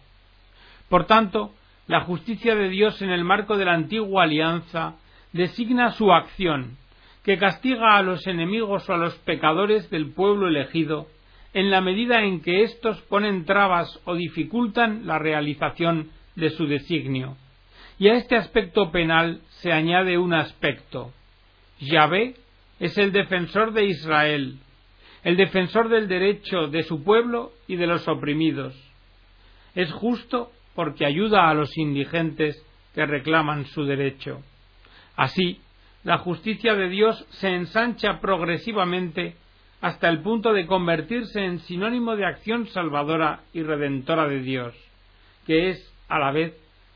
Por 0.89 1.05
tanto, 1.05 1.53
la 1.87 2.01
justicia 2.01 2.55
de 2.55 2.69
Dios 2.69 2.99
en 3.03 3.11
el 3.11 3.23
marco 3.23 3.55
de 3.55 3.65
la 3.65 3.75
antigua 3.75 4.23
alianza 4.23 4.95
designa 5.31 5.91
su 5.91 6.11
acción, 6.11 6.77
que 7.23 7.37
castiga 7.37 7.97
a 7.97 8.01
los 8.01 8.25
enemigos 8.25 8.89
o 8.89 8.93
a 8.93 8.97
los 8.97 9.13
pecadores 9.19 9.91
del 9.91 10.11
pueblo 10.11 10.47
elegido, 10.47 11.05
en 11.53 11.71
la 11.71 11.81
medida 11.81 12.23
en 12.23 12.41
que 12.41 12.63
éstos 12.63 13.01
ponen 13.03 13.45
trabas 13.45 13.99
o 14.05 14.15
dificultan 14.15 15.07
la 15.07 15.17
realización 15.19 16.11
de 16.35 16.49
su 16.51 16.67
designio. 16.67 17.37
Y 17.97 18.07
a 18.09 18.13
este 18.13 18.35
aspecto 18.35 18.91
penal 18.91 19.41
se 19.49 19.71
añade 19.71 20.17
un 20.17 20.33
aspecto. 20.33 21.11
Yahvé 21.79 22.35
es 22.79 22.97
el 22.97 23.11
defensor 23.11 23.73
de 23.73 23.85
Israel, 23.85 24.59
el 25.23 25.35
defensor 25.35 25.89
del 25.89 26.07
derecho 26.07 26.67
de 26.67 26.83
su 26.83 27.03
pueblo 27.03 27.51
y 27.67 27.75
de 27.75 27.87
los 27.87 28.07
oprimidos. 28.07 28.75
Es 29.75 29.91
justo 29.91 30.51
porque 30.75 31.05
ayuda 31.05 31.49
a 31.49 31.53
los 31.53 31.77
indigentes 31.77 32.65
que 32.95 33.05
reclaman 33.05 33.65
su 33.65 33.83
derecho. 33.83 34.41
Así, 35.15 35.59
la 36.03 36.19
justicia 36.19 36.75
de 36.75 36.87
Dios 36.87 37.25
se 37.31 37.49
ensancha 37.49 38.21
progresivamente 38.21 39.35
hasta 39.81 40.09
el 40.09 40.21
punto 40.21 40.53
de 40.53 40.65
convertirse 40.65 41.43
en 41.43 41.59
sinónimo 41.59 42.15
de 42.15 42.25
acción 42.25 42.67
salvadora 42.67 43.41
y 43.53 43.63
redentora 43.63 44.27
de 44.27 44.39
Dios, 44.39 44.75
que 45.45 45.69
es, 45.69 45.93
a 46.09 46.19
la 46.19 46.31
vez, 46.31 46.53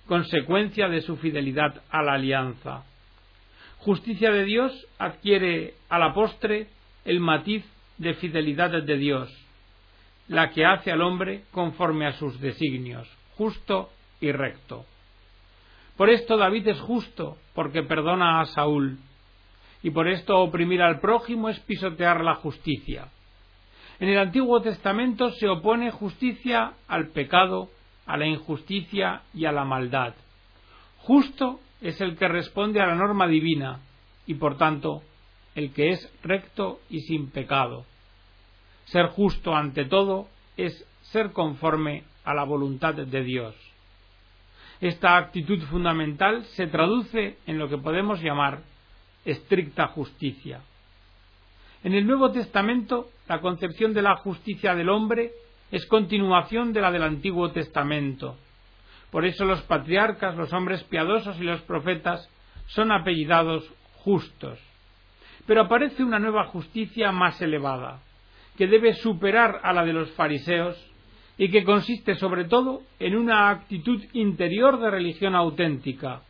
consecuencia 0.07 0.89
de 0.89 1.01
su 1.01 1.15
fidelidad 1.17 1.81
a 1.89 2.03
la 2.03 2.13
alianza. 2.13 2.83
Justicia 3.77 4.31
de 4.31 4.43
Dios 4.43 4.87
adquiere 4.97 5.75
a 5.89 5.97
la 5.97 6.13
postre 6.13 6.67
el 7.05 7.19
matiz 7.19 7.65
de 7.97 8.13
fidelidad 8.15 8.71
de 8.71 8.97
Dios, 8.97 9.29
la 10.27 10.51
que 10.51 10.65
hace 10.65 10.91
al 10.91 11.01
hombre 11.01 11.43
conforme 11.51 12.05
a 12.05 12.13
sus 12.13 12.39
designios, 12.39 13.07
justo 13.35 13.89
y 14.19 14.31
recto. 14.31 14.85
Por 15.97 16.09
esto 16.09 16.37
David 16.37 16.67
es 16.69 16.79
justo, 16.79 17.37
porque 17.53 17.83
perdona 17.83 18.41
a 18.41 18.45
Saúl, 18.45 18.97
y 19.83 19.91
por 19.91 20.07
esto 20.07 20.39
oprimir 20.39 20.81
al 20.81 21.01
prójimo 21.01 21.49
es 21.49 21.59
pisotear 21.59 22.23
la 22.23 22.35
justicia. 22.35 23.09
En 23.99 24.09
el 24.09 24.17
Antiguo 24.17 24.61
Testamento 24.61 25.31
se 25.31 25.47
opone 25.47 25.91
justicia 25.91 26.73
al 26.87 27.09
pecado, 27.09 27.69
a 28.05 28.17
la 28.17 28.25
injusticia 28.25 29.21
y 29.33 29.45
a 29.45 29.51
la 29.51 29.65
maldad. 29.65 30.15
Justo 30.99 31.59
es 31.81 31.99
el 31.99 32.17
que 32.17 32.29
responde 32.29 32.81
a 32.81 32.87
la 32.87 32.95
norma 32.95 33.27
divina, 33.27 33.81
y 34.25 34.35
por 34.35 34.57
tanto 34.57 35.03
el 35.53 35.73
que 35.73 35.89
es 35.89 36.11
recto 36.23 36.79
y 36.89 37.01
sin 37.01 37.29
pecado. 37.29 37.85
Ser 38.85 39.07
justo 39.07 39.53
ante 39.53 39.85
todo 39.85 40.27
es 40.55 40.87
ser 41.01 41.31
conforme 41.31 42.05
a 42.23 42.33
la 42.33 42.43
voluntad 42.43 42.95
de 42.95 43.23
Dios. 43.23 43.53
Esta 44.79 45.17
actitud 45.17 45.61
fundamental 45.63 46.45
se 46.55 46.67
traduce 46.67 47.37
en 47.45 47.57
lo 47.57 47.69
que 47.69 47.77
podemos 47.77 48.21
llamar 48.21 48.61
estricta 49.25 49.88
justicia. 49.88 50.62
En 51.84 51.94
el 51.94 52.08
Nuevo 52.08 52.32
Testamento, 52.32 53.10
la 53.27 53.42
concepción 53.42 53.94
de 53.94 54.01
la 54.01 54.15
justicia 54.18 54.74
del 54.74 54.89
hombre 54.89 55.32
es 55.72 55.86
continuación 55.86 56.72
de 56.72 56.82
la 56.82 56.92
del 56.92 57.03
Antiguo 57.03 57.51
Testamento. 57.51 58.38
Por 59.12 59.25
eso 59.25 59.46
los 59.46 59.62
patriarcas, 59.63 60.36
los 60.36 60.53
hombres 60.53 60.84
piadosos 60.86 61.39
y 61.39 61.44
los 61.44 61.62
profetas 61.62 62.30
son 62.68 62.92
apellidados 62.92 63.70
justos. 63.98 64.60
Pero 65.46 65.62
aparece 65.62 66.03
una 66.03 66.20
nueva 66.20 66.46
justicia 66.46 67.12
más 67.12 67.42
elevada, 67.42 68.01
que 68.58 68.68
debe 68.68 68.94
superar 68.94 69.60
a 69.63 69.74
la 69.74 69.84
de 69.84 69.94
los 69.94 70.12
fariseos 70.12 70.77
y 71.38 71.50
que 71.50 71.63
consiste 71.63 72.15
sobre 72.15 72.46
todo 72.46 72.82
en 73.00 73.15
una 73.15 73.50
actitud 73.50 74.01
interior 74.13 74.80
de 74.80 74.89
religión 74.89 75.36
auténtica, 75.36 76.22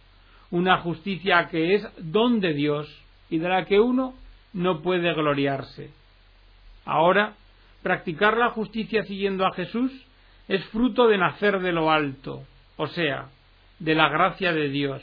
una 0.54 0.78
justicia 0.78 1.48
que 1.50 1.74
es 1.74 1.88
don 1.98 2.40
de 2.40 2.54
Dios 2.54 2.88
y 3.32 3.40
de 3.40 3.50
la 3.50 3.66
que 3.66 3.80
uno 3.80 4.14
no 4.54 4.84
puede 4.84 5.12
gloriarse. 5.16 5.90
Ahora, 6.86 7.34
practicar 7.82 8.38
la 8.38 8.52
justicia 8.52 9.02
siguiendo 9.02 9.48
a 9.48 9.54
Jesús 9.54 9.92
es 10.48 10.64
fruto 10.66 11.08
de 11.08 11.18
nacer 11.18 11.60
de 11.60 11.72
lo 11.72 11.90
alto, 11.90 12.44
o 12.78 12.86
sea, 12.86 13.30
de 13.80 13.96
la 13.96 14.10
gracia 14.10 14.54
de 14.54 14.70
Dios, 14.70 15.02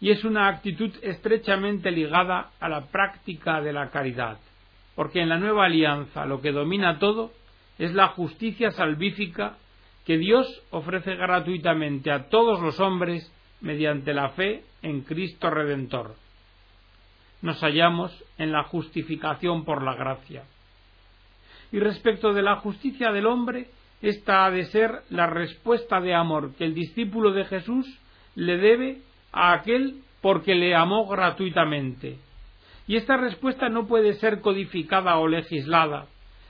y 0.00 0.10
es 0.10 0.22
una 0.22 0.46
actitud 0.46 0.92
estrechamente 1.02 1.90
ligada 1.90 2.50
a 2.60 2.68
la 2.68 2.86
práctica 2.86 3.60
de 3.60 3.72
la 3.72 3.90
caridad, 3.90 4.38
porque 4.94 5.20
en 5.20 5.30
la 5.30 5.38
nueva 5.38 5.64
alianza 5.64 6.26
lo 6.26 6.40
que 6.40 6.52
domina 6.52 7.00
todo 7.00 7.32
es 7.76 7.92
la 7.92 8.06
justicia 8.06 8.70
salvífica 8.70 9.56
que 10.06 10.16
Dios 10.16 10.46
ofrece 10.70 11.16
gratuitamente 11.16 12.12
a 12.12 12.28
todos 12.28 12.60
los 12.60 12.78
hombres 12.78 13.32
mediante 13.60 14.14
la 14.14 14.30
fe 14.30 14.64
en 14.82 15.02
Cristo 15.02 15.50
Redentor. 15.50 16.14
Nos 17.42 17.60
hallamos 17.60 18.12
en 18.38 18.52
la 18.52 18.64
justificación 18.64 19.64
por 19.64 19.82
la 19.82 19.94
gracia. 19.94 20.44
Y 21.72 21.78
respecto 21.78 22.32
de 22.32 22.42
la 22.42 22.56
justicia 22.56 23.12
del 23.12 23.26
hombre, 23.26 23.68
esta 24.02 24.44
ha 24.44 24.50
de 24.50 24.64
ser 24.66 25.02
la 25.10 25.26
respuesta 25.26 26.00
de 26.00 26.14
amor 26.14 26.54
que 26.56 26.64
el 26.64 26.74
discípulo 26.74 27.32
de 27.32 27.44
Jesús 27.44 27.86
le 28.34 28.56
debe 28.56 28.98
a 29.32 29.52
aquel 29.52 30.02
porque 30.20 30.54
le 30.54 30.74
amó 30.74 31.06
gratuitamente. 31.06 32.18
Y 32.86 32.96
esta 32.96 33.16
respuesta 33.16 33.68
no 33.68 33.86
puede 33.86 34.14
ser 34.14 34.40
codificada 34.40 35.16
o 35.18 35.28
legislada, 35.28 36.06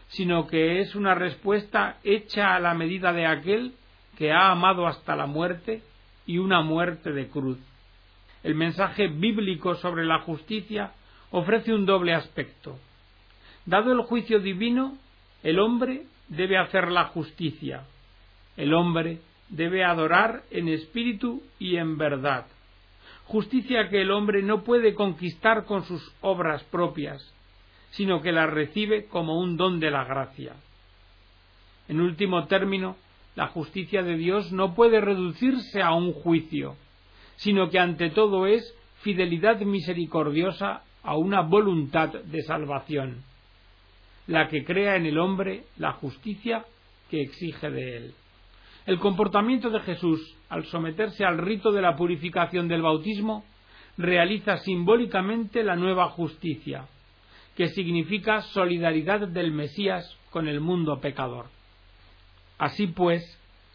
sino 0.09 0.47
que 0.47 0.81
es 0.81 0.95
una 0.95 1.15
respuesta 1.15 1.99
hecha 2.03 2.55
a 2.55 2.61
la 2.61 2.75
medida 2.75 3.13
de 3.13 3.27
aquel 3.27 3.75
que 4.17 4.33
ha 4.33 4.51
amado 4.51 4.87
hasta 4.87 5.17
la 5.17 5.27
muerte 5.27 5.83
y 6.27 6.39
una 6.39 6.61
muerte 6.63 7.13
de 7.13 7.29
cruz. 7.29 7.59
El 8.43 8.55
mensaje 8.55 9.09
bíblico 9.09 9.75
sobre 9.77 10.05
la 10.05 10.21
justicia 10.21 10.93
ofrece 11.31 11.73
un 11.73 11.87
doble 11.87 12.15
aspecto. 12.15 12.79
Dado 13.67 13.93
el 13.93 14.03
juicio 14.03 14.41
divino, 14.41 14.97
el 15.43 15.59
hombre 15.59 16.05
debe 16.29 16.59
hacer 16.59 16.91
la 16.91 17.07
justicia. 17.07 17.85
El 18.57 18.75
hombre 18.75 19.21
debe 19.49 19.85
adorar 19.85 20.43
en 20.51 20.69
espíritu 20.69 21.43
y 21.59 21.77
en 21.77 21.99
verdad. 21.99 22.47
Justicia 23.25 23.89
que 23.89 24.01
el 24.01 24.11
hombre 24.11 24.43
no 24.43 24.65
puede 24.65 24.95
conquistar 24.95 25.65
con 25.65 25.85
sus 25.85 26.13
obras 26.21 26.65
propias, 26.65 27.23
sino 27.91 28.23
que 28.23 28.33
la 28.33 28.47
recibe 28.47 29.07
como 29.07 29.39
un 29.39 29.57
don 29.57 29.79
de 29.81 29.91
la 29.91 30.05
gracia. 30.05 30.55
En 31.89 32.01
último 32.01 32.47
término, 32.47 32.97
la 33.41 33.47
justicia 33.47 34.03
de 34.03 34.19
Dios 34.19 34.53
no 34.53 34.75
puede 34.75 35.01
reducirse 35.01 35.81
a 35.81 35.95
un 35.95 36.13
juicio, 36.13 36.77
sino 37.37 37.71
que 37.71 37.79
ante 37.79 38.11
todo 38.11 38.45
es 38.45 38.77
fidelidad 39.01 39.59
misericordiosa 39.61 40.83
a 41.03 41.17
una 41.17 41.41
voluntad 41.41 42.11
de 42.11 42.43
salvación, 42.43 43.23
la 44.27 44.47
que 44.49 44.63
crea 44.63 44.97
en 44.97 45.07
el 45.07 45.19
hombre 45.19 45.65
la 45.79 45.93
justicia 45.93 46.67
que 47.09 47.23
exige 47.23 47.71
de 47.71 47.97
él. 47.97 48.15
El 48.85 48.99
comportamiento 48.99 49.71
de 49.71 49.81
Jesús, 49.81 50.37
al 50.51 50.67
someterse 50.67 51.25
al 51.25 51.39
rito 51.39 51.73
de 51.73 51.81
la 51.81 51.97
purificación 51.97 52.69
del 52.69 52.83
bautismo, 52.83 53.47
realiza 53.97 54.59
simbólicamente 54.59 55.65
la 55.65 55.77
nueva 55.77 56.11
justicia, 56.11 56.89
que 57.57 57.69
significa 57.69 58.43
solidaridad 58.43 59.27
del 59.29 59.51
Mesías 59.51 60.15
con 60.29 60.47
el 60.47 60.61
mundo 60.61 61.01
pecador. 61.01 61.47
Así 62.61 62.89
pues, 62.89 63.23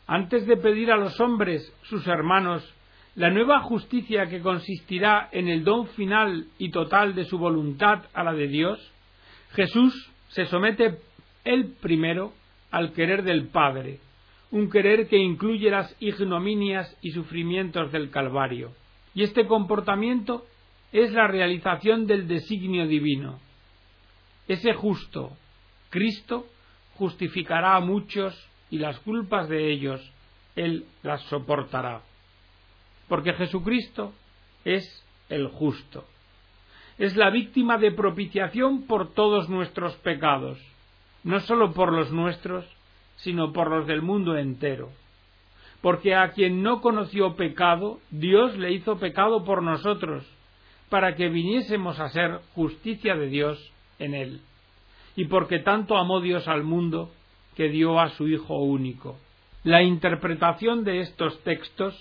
antes 0.06 0.46
de 0.46 0.58
pedir 0.58 0.92
a 0.92 0.98
los 0.98 1.20
hombres, 1.20 1.74
sus 1.86 2.06
hermanos, 2.06 2.63
la 3.15 3.32
nueva 3.32 3.62
justicia 3.62 4.27
que 4.27 4.42
consistirá 4.42 5.27
en 5.32 5.48
el 5.48 5.63
don 5.63 5.88
final 5.88 6.46
y 6.60 6.70
total 6.70 7.15
de 7.15 7.25
su 7.25 7.39
voluntad 7.39 8.04
a 8.13 8.24
la 8.24 8.34
de 8.34 8.48
Dios, 8.48 8.92
Jesús 9.54 10.12
se 10.27 10.46
somete 10.46 11.00
él 11.46 11.74
primero 11.82 12.34
al 12.70 12.94
querer 12.94 13.24
del 13.24 13.48
Padre, 13.48 14.01
un 14.51 14.70
querer 14.70 15.08
que 15.08 15.18
incluye 15.18 15.72
las 15.72 15.96
ignominias 16.00 16.96
y 17.01 17.10
sufrimientos 17.10 17.92
del 17.92 18.12
Calvario. 18.12 18.72
Y 19.15 19.24
este 19.24 19.48
comportamiento 19.48 20.46
es 20.92 21.12
la 21.12 21.25
realización 21.25 22.06
del 22.06 22.27
designio 22.27 22.86
divino. 22.86 23.39
Ese 24.48 24.75
justo, 24.75 25.32
Cristo, 25.89 26.46
justificará 26.94 27.77
a 27.77 27.80
muchos 27.80 28.48
y 28.75 28.77
las 28.77 29.00
culpas 29.00 29.48
de 29.48 29.72
ellos 29.72 30.01
Él 30.58 30.86
las 31.01 31.22
soportará. 31.29 32.01
Porque 33.08 33.32
Jesucristo 33.32 34.12
es 34.65 34.84
el 35.29 35.48
justo. 35.48 36.03
Es 36.98 37.15
la 37.15 37.29
víctima 37.29 37.77
de 37.77 37.94
propiciación 37.94 38.86
por 38.86 39.13
todos 39.13 39.48
nuestros 39.48 39.96
pecados, 39.98 40.60
no 41.24 41.39
sólo 41.39 41.72
por 41.72 41.94
los 41.94 42.12
nuestros, 42.12 42.65
sino 43.15 43.53
por 43.53 43.70
los 43.70 43.88
del 43.88 44.01
mundo 44.01 44.38
entero. 44.38 44.91
Porque 45.82 46.13
a 46.13 46.32
quien 46.32 46.62
no 46.62 46.82
conoció 46.82 47.38
pecado, 47.38 48.00
Dios 48.12 48.58
le 48.58 48.74
hizo 48.74 48.98
pecado 48.98 49.46
por 49.46 49.63
nosotros, 49.63 50.25
para 50.89 51.15
que 51.15 51.29
viniésemos 51.29 51.98
a 52.01 52.10
ser 52.10 52.41
justicia 52.53 53.15
de 53.15 53.27
Dios 53.27 53.72
en 54.00 54.15
él. 54.15 54.41
Y 55.15 55.25
porque 55.25 55.60
tanto 55.60 55.96
amó 55.98 56.20
Dios 56.20 56.50
al 56.50 56.63
mundo, 56.63 57.12
que 57.55 57.69
dio 57.69 58.00
a 58.00 58.09
su 58.09 58.27
Hijo 58.27 58.57
único. 58.57 59.17
La 59.63 59.81
interpretación 59.81 60.83
de 60.83 61.00
estos 61.00 61.41
textos 61.43 61.95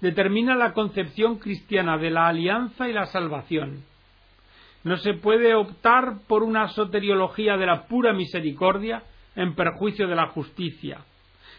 determina 0.00 0.54
la 0.54 0.72
concepción 0.72 1.38
cristiana 1.38 1.98
de 1.98 2.10
la 2.10 2.28
alianza 2.28 2.88
y 2.88 2.92
la 2.92 3.06
salvación. 3.06 3.84
No 4.82 4.96
se 4.96 5.14
puede 5.14 5.54
optar 5.54 6.20
por 6.26 6.42
una 6.42 6.68
soteriología 6.68 7.56
de 7.56 7.66
la 7.66 7.86
pura 7.86 8.12
misericordia 8.12 9.02
en 9.36 9.54
perjuicio 9.54 10.08
de 10.08 10.16
la 10.16 10.28
justicia, 10.28 11.04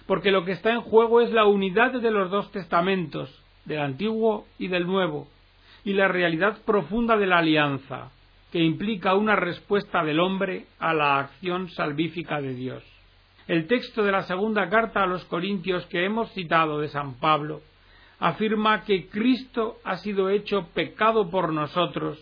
porque 0.07 0.31
lo 0.31 0.43
que 0.43 0.53
está 0.53 0.71
en 0.71 0.81
juego 0.81 1.21
es 1.21 1.31
la 1.31 1.45
unidad 1.45 1.91
de 1.93 2.11
los 2.11 2.31
dos 2.31 2.51
testamentos, 2.51 3.29
del 3.65 3.79
antiguo 3.79 4.45
y 4.57 4.69
del 4.69 4.87
nuevo, 4.87 5.27
y 5.83 5.93
la 5.93 6.07
realidad 6.07 6.57
profunda 6.65 7.15
de 7.17 7.27
la 7.27 7.39
alianza, 7.39 8.11
que 8.51 8.59
implica 8.59 9.15
una 9.15 9.35
respuesta 9.35 10.03
del 10.03 10.19
hombre 10.19 10.65
a 10.79 10.93
la 10.93 11.19
acción 11.19 11.69
salvífica 11.69 12.41
de 12.41 12.53
Dios. 12.55 12.83
El 13.51 13.67
texto 13.67 14.01
de 14.01 14.13
la 14.13 14.23
segunda 14.23 14.69
carta 14.69 15.03
a 15.03 15.05
los 15.05 15.25
Corintios 15.25 15.85
que 15.87 16.05
hemos 16.05 16.31
citado 16.31 16.79
de 16.79 16.87
San 16.87 17.15
Pablo 17.15 17.59
afirma 18.17 18.85
que 18.85 19.09
Cristo 19.09 19.75
ha 19.83 19.97
sido 19.97 20.29
hecho 20.29 20.69
pecado 20.73 21.29
por 21.29 21.51
nosotros, 21.51 22.17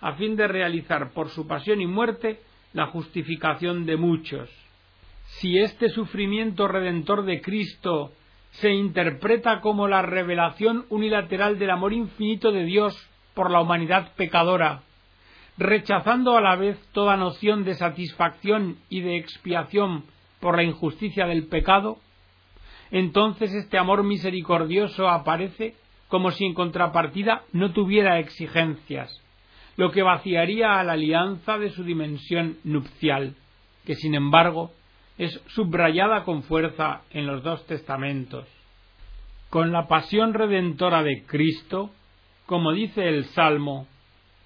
a 0.00 0.12
fin 0.12 0.36
de 0.36 0.46
realizar 0.46 1.10
por 1.10 1.30
su 1.30 1.48
pasión 1.48 1.80
y 1.80 1.88
muerte 1.88 2.38
la 2.74 2.86
justificación 2.86 3.86
de 3.86 3.96
muchos. 3.96 4.48
Si 5.40 5.58
este 5.58 5.88
sufrimiento 5.88 6.68
redentor 6.68 7.24
de 7.24 7.40
Cristo 7.40 8.12
se 8.52 8.70
interpreta 8.70 9.60
como 9.60 9.88
la 9.88 10.02
revelación 10.02 10.86
unilateral 10.90 11.58
del 11.58 11.70
amor 11.70 11.92
infinito 11.92 12.52
de 12.52 12.62
Dios 12.62 12.96
por 13.34 13.50
la 13.50 13.60
humanidad 13.60 14.12
pecadora, 14.14 14.82
rechazando 15.56 16.36
a 16.36 16.40
la 16.40 16.54
vez 16.54 16.78
toda 16.92 17.16
noción 17.16 17.64
de 17.64 17.74
satisfacción 17.74 18.78
y 18.88 19.00
de 19.00 19.16
expiación 19.16 20.04
por 20.40 20.56
la 20.56 20.62
injusticia 20.62 21.26
del 21.26 21.46
pecado, 21.46 21.98
entonces 22.90 23.52
este 23.52 23.78
amor 23.78 24.04
misericordioso 24.04 25.08
aparece 25.08 25.74
como 26.08 26.30
si 26.30 26.44
en 26.44 26.54
contrapartida 26.54 27.42
no 27.52 27.72
tuviera 27.72 28.18
exigencias, 28.18 29.10
lo 29.76 29.90
que 29.90 30.02
vaciaría 30.02 30.78
a 30.78 30.84
la 30.84 30.92
alianza 30.92 31.58
de 31.58 31.70
su 31.70 31.84
dimensión 31.84 32.56
nupcial, 32.64 33.34
que 33.84 33.94
sin 33.94 34.14
embargo 34.14 34.72
es 35.18 35.42
subrayada 35.48 36.24
con 36.24 36.42
fuerza 36.44 37.02
en 37.10 37.26
los 37.26 37.42
dos 37.42 37.66
testamentos. 37.66 38.46
Con 39.50 39.72
la 39.72 39.88
pasión 39.88 40.34
redentora 40.34 41.02
de 41.02 41.24
Cristo, 41.26 41.90
como 42.46 42.72
dice 42.72 43.08
el 43.08 43.24
Salmo, 43.26 43.86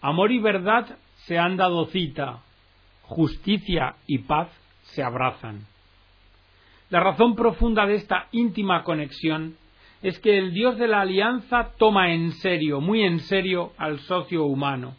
amor 0.00 0.32
y 0.32 0.40
verdad 0.40 0.98
se 1.26 1.38
han 1.38 1.56
dado 1.56 1.86
cita, 1.86 2.40
justicia 3.02 3.96
y 4.06 4.18
paz 4.18 4.48
se 4.82 5.02
abrazan. 5.02 5.66
La 6.92 7.00
razón 7.00 7.34
profunda 7.34 7.86
de 7.86 7.94
esta 7.94 8.28
íntima 8.32 8.84
conexión 8.84 9.56
es 10.02 10.18
que 10.18 10.36
el 10.36 10.52
Dios 10.52 10.76
de 10.76 10.88
la 10.88 11.00
alianza 11.00 11.70
toma 11.78 12.12
en 12.12 12.32
serio, 12.32 12.82
muy 12.82 13.02
en 13.02 13.20
serio, 13.20 13.72
al 13.78 13.98
socio 14.00 14.44
humano, 14.44 14.94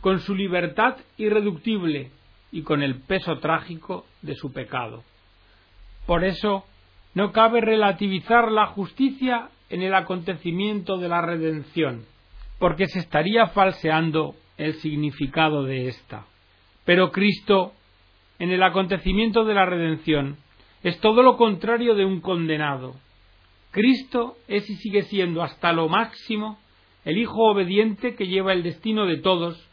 con 0.00 0.20
su 0.20 0.36
libertad 0.36 0.98
irreductible 1.16 2.12
y 2.52 2.62
con 2.62 2.80
el 2.80 3.00
peso 3.00 3.38
trágico 3.38 4.06
de 4.22 4.36
su 4.36 4.52
pecado. 4.52 5.02
Por 6.06 6.22
eso, 6.22 6.62
no 7.12 7.32
cabe 7.32 7.60
relativizar 7.60 8.52
la 8.52 8.66
justicia 8.66 9.48
en 9.68 9.82
el 9.82 9.94
acontecimiento 9.94 10.96
de 10.96 11.08
la 11.08 11.22
redención, 11.22 12.04
porque 12.60 12.86
se 12.86 13.00
estaría 13.00 13.48
falseando 13.48 14.36
el 14.58 14.74
significado 14.74 15.64
de 15.64 15.88
ésta. 15.88 16.24
Pero 16.84 17.10
Cristo, 17.10 17.72
en 18.38 18.52
el 18.52 18.62
acontecimiento 18.62 19.44
de 19.44 19.54
la 19.54 19.66
redención, 19.66 20.36
es 20.82 20.98
todo 21.00 21.22
lo 21.22 21.36
contrario 21.36 21.94
de 21.94 22.04
un 22.04 22.20
condenado. 22.20 22.94
Cristo 23.70 24.36
es 24.48 24.68
y 24.68 24.76
sigue 24.76 25.02
siendo 25.02 25.42
hasta 25.42 25.72
lo 25.72 25.88
máximo 25.88 26.58
el 27.04 27.18
Hijo 27.18 27.50
obediente 27.50 28.14
que 28.14 28.26
lleva 28.26 28.52
el 28.52 28.62
destino 28.62 29.06
de 29.06 29.18
todos 29.18 29.68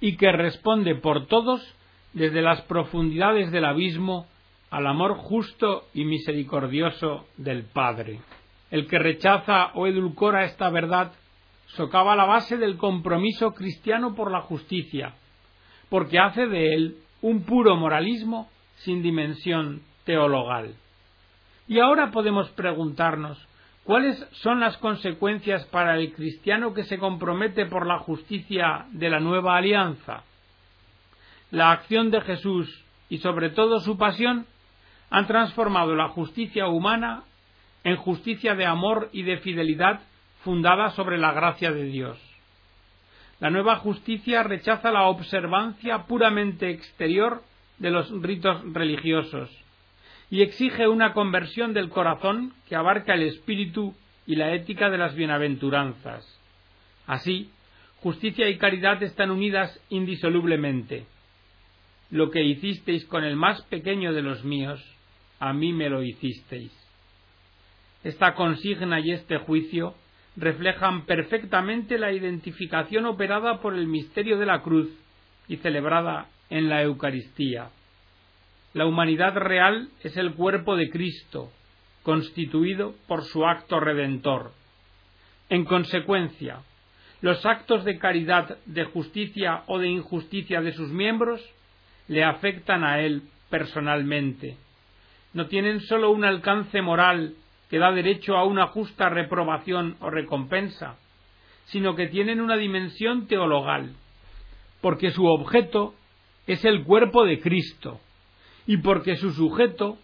y 0.00 0.16
que 0.16 0.32
responde 0.32 0.94
por 0.94 1.26
todos 1.26 1.60
desde 2.12 2.42
las 2.42 2.62
profundidades 2.62 3.50
del 3.50 3.64
abismo 3.64 4.26
al 4.70 4.86
amor 4.86 5.16
justo 5.16 5.84
y 5.92 6.04
misericordioso 6.04 7.26
del 7.36 7.64
Padre. 7.64 8.20
El 8.70 8.86
que 8.86 8.98
rechaza 8.98 9.72
o 9.74 9.86
edulcora 9.86 10.44
esta 10.44 10.70
verdad 10.70 11.12
socava 11.66 12.16
la 12.16 12.24
base 12.24 12.56
del 12.56 12.76
compromiso 12.76 13.52
cristiano 13.52 14.14
por 14.14 14.30
la 14.30 14.40
justicia, 14.40 15.14
porque 15.90 16.18
hace 16.18 16.46
de 16.46 16.74
él 16.74 16.96
un 17.20 17.44
puro 17.44 17.76
moralismo 17.76 18.48
sin 18.76 19.02
dimensión 19.02 19.82
teologal. 20.04 20.74
Y 21.68 21.78
ahora 21.78 22.10
podemos 22.10 22.50
preguntarnos 22.50 23.38
cuáles 23.84 24.18
son 24.32 24.60
las 24.60 24.76
consecuencias 24.78 25.64
para 25.66 25.96
el 25.96 26.12
cristiano 26.12 26.74
que 26.74 26.84
se 26.84 26.98
compromete 26.98 27.66
por 27.66 27.86
la 27.86 27.98
justicia 27.98 28.86
de 28.90 29.10
la 29.10 29.20
nueva 29.20 29.56
alianza. 29.56 30.22
La 31.50 31.72
acción 31.72 32.10
de 32.10 32.20
Jesús 32.22 32.84
y 33.08 33.18
sobre 33.18 33.50
todo 33.50 33.80
su 33.80 33.96
pasión 33.96 34.46
han 35.10 35.26
transformado 35.26 35.94
la 35.94 36.08
justicia 36.08 36.66
humana 36.68 37.24
en 37.84 37.96
justicia 37.96 38.54
de 38.54 38.64
amor 38.64 39.10
y 39.12 39.22
de 39.22 39.38
fidelidad 39.38 40.00
fundada 40.42 40.90
sobre 40.90 41.18
la 41.18 41.32
gracia 41.32 41.72
de 41.72 41.84
Dios. 41.84 42.18
La 43.40 43.50
nueva 43.50 43.76
justicia 43.76 44.42
rechaza 44.42 44.92
la 44.92 45.04
observancia 45.04 46.04
puramente 46.04 46.70
exterior 46.70 47.42
de 47.78 47.90
los 47.90 48.10
ritos 48.22 48.62
religiosos 48.72 49.61
y 50.32 50.40
exige 50.40 50.88
una 50.88 51.12
conversión 51.12 51.74
del 51.74 51.90
corazón 51.90 52.54
que 52.66 52.74
abarca 52.74 53.12
el 53.12 53.24
espíritu 53.24 53.94
y 54.26 54.36
la 54.36 54.54
ética 54.54 54.88
de 54.88 54.96
las 54.96 55.14
bienaventuranzas. 55.14 56.24
Así, 57.06 57.50
justicia 57.96 58.48
y 58.48 58.56
caridad 58.56 59.02
están 59.02 59.30
unidas 59.30 59.78
indisolublemente. 59.90 61.04
Lo 62.10 62.30
que 62.30 62.42
hicisteis 62.42 63.04
con 63.04 63.24
el 63.24 63.36
más 63.36 63.60
pequeño 63.64 64.14
de 64.14 64.22
los 64.22 64.42
míos, 64.42 64.82
a 65.38 65.52
mí 65.52 65.74
me 65.74 65.90
lo 65.90 66.02
hicisteis. 66.02 66.72
Esta 68.02 68.34
consigna 68.34 69.00
y 69.00 69.12
este 69.12 69.36
juicio 69.36 69.94
reflejan 70.36 71.04
perfectamente 71.04 71.98
la 71.98 72.10
identificación 72.10 73.04
operada 73.04 73.60
por 73.60 73.74
el 73.74 73.86
misterio 73.86 74.38
de 74.38 74.46
la 74.46 74.62
cruz 74.62 74.88
y 75.46 75.58
celebrada 75.58 76.28
en 76.48 76.70
la 76.70 76.80
Eucaristía. 76.80 77.68
La 78.74 78.86
humanidad 78.86 79.34
real 79.34 79.90
es 80.02 80.16
el 80.16 80.34
cuerpo 80.34 80.76
de 80.76 80.88
Cristo, 80.88 81.50
constituido 82.02 82.94
por 83.06 83.22
su 83.24 83.44
acto 83.44 83.80
redentor. 83.80 84.52
En 85.50 85.64
consecuencia, 85.64 86.60
los 87.20 87.44
actos 87.44 87.84
de 87.84 87.98
caridad, 87.98 88.56
de 88.64 88.84
justicia 88.84 89.62
o 89.66 89.78
de 89.78 89.88
injusticia 89.88 90.62
de 90.62 90.72
sus 90.72 90.88
miembros 90.88 91.40
le 92.08 92.24
afectan 92.24 92.82
a 92.82 93.00
él 93.00 93.22
personalmente. 93.50 94.56
No 95.34 95.46
tienen 95.46 95.80
sólo 95.80 96.10
un 96.10 96.24
alcance 96.24 96.80
moral 96.80 97.34
que 97.70 97.78
da 97.78 97.92
derecho 97.92 98.36
a 98.36 98.44
una 98.44 98.68
justa 98.68 99.08
reprobación 99.08 99.96
o 100.00 100.10
recompensa, 100.10 100.96
sino 101.66 101.94
que 101.94 102.08
tienen 102.08 102.40
una 102.40 102.56
dimensión 102.56 103.26
teologal, 103.26 103.94
porque 104.80 105.10
su 105.10 105.26
objeto 105.26 105.94
es 106.46 106.64
el 106.64 106.84
cuerpo 106.84 107.24
de 107.24 107.38
Cristo, 107.40 108.00
y 108.66 108.78
porque 108.78 109.16
su 109.16 109.32
sujeto 109.32 109.98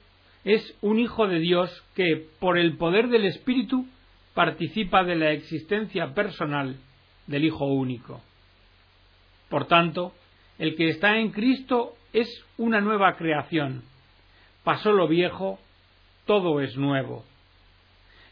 es 0.45 0.77
un 0.81 0.99
Hijo 0.99 1.27
de 1.27 1.39
Dios 1.39 1.85
que, 1.95 2.27
por 2.39 2.59
el 2.59 2.77
poder 2.77 3.09
del 3.09 3.25
Espíritu, 3.27 3.87
participa 4.35 5.05
de 5.05 5.17
la 5.17 5.33
existencia 5.33 6.15
personal 6.15 6.77
del 7.27 7.45
Hijo 7.45 7.67
único. 7.67 8.23
Por 9.49 9.67
tanto, 9.67 10.13
el 10.59 10.75
que 10.77 10.89
está 10.89 11.19
en 11.19 11.31
Cristo 11.31 11.95
es 12.13 12.29
una 12.57 12.81
nueva 12.81 13.17
creación. 13.17 13.83
Pasó 14.65 14.93
lo 14.93 15.09
viejo, 15.09 15.59
todo 16.27 16.61
es 16.61 16.77
nuevo. 16.77 17.25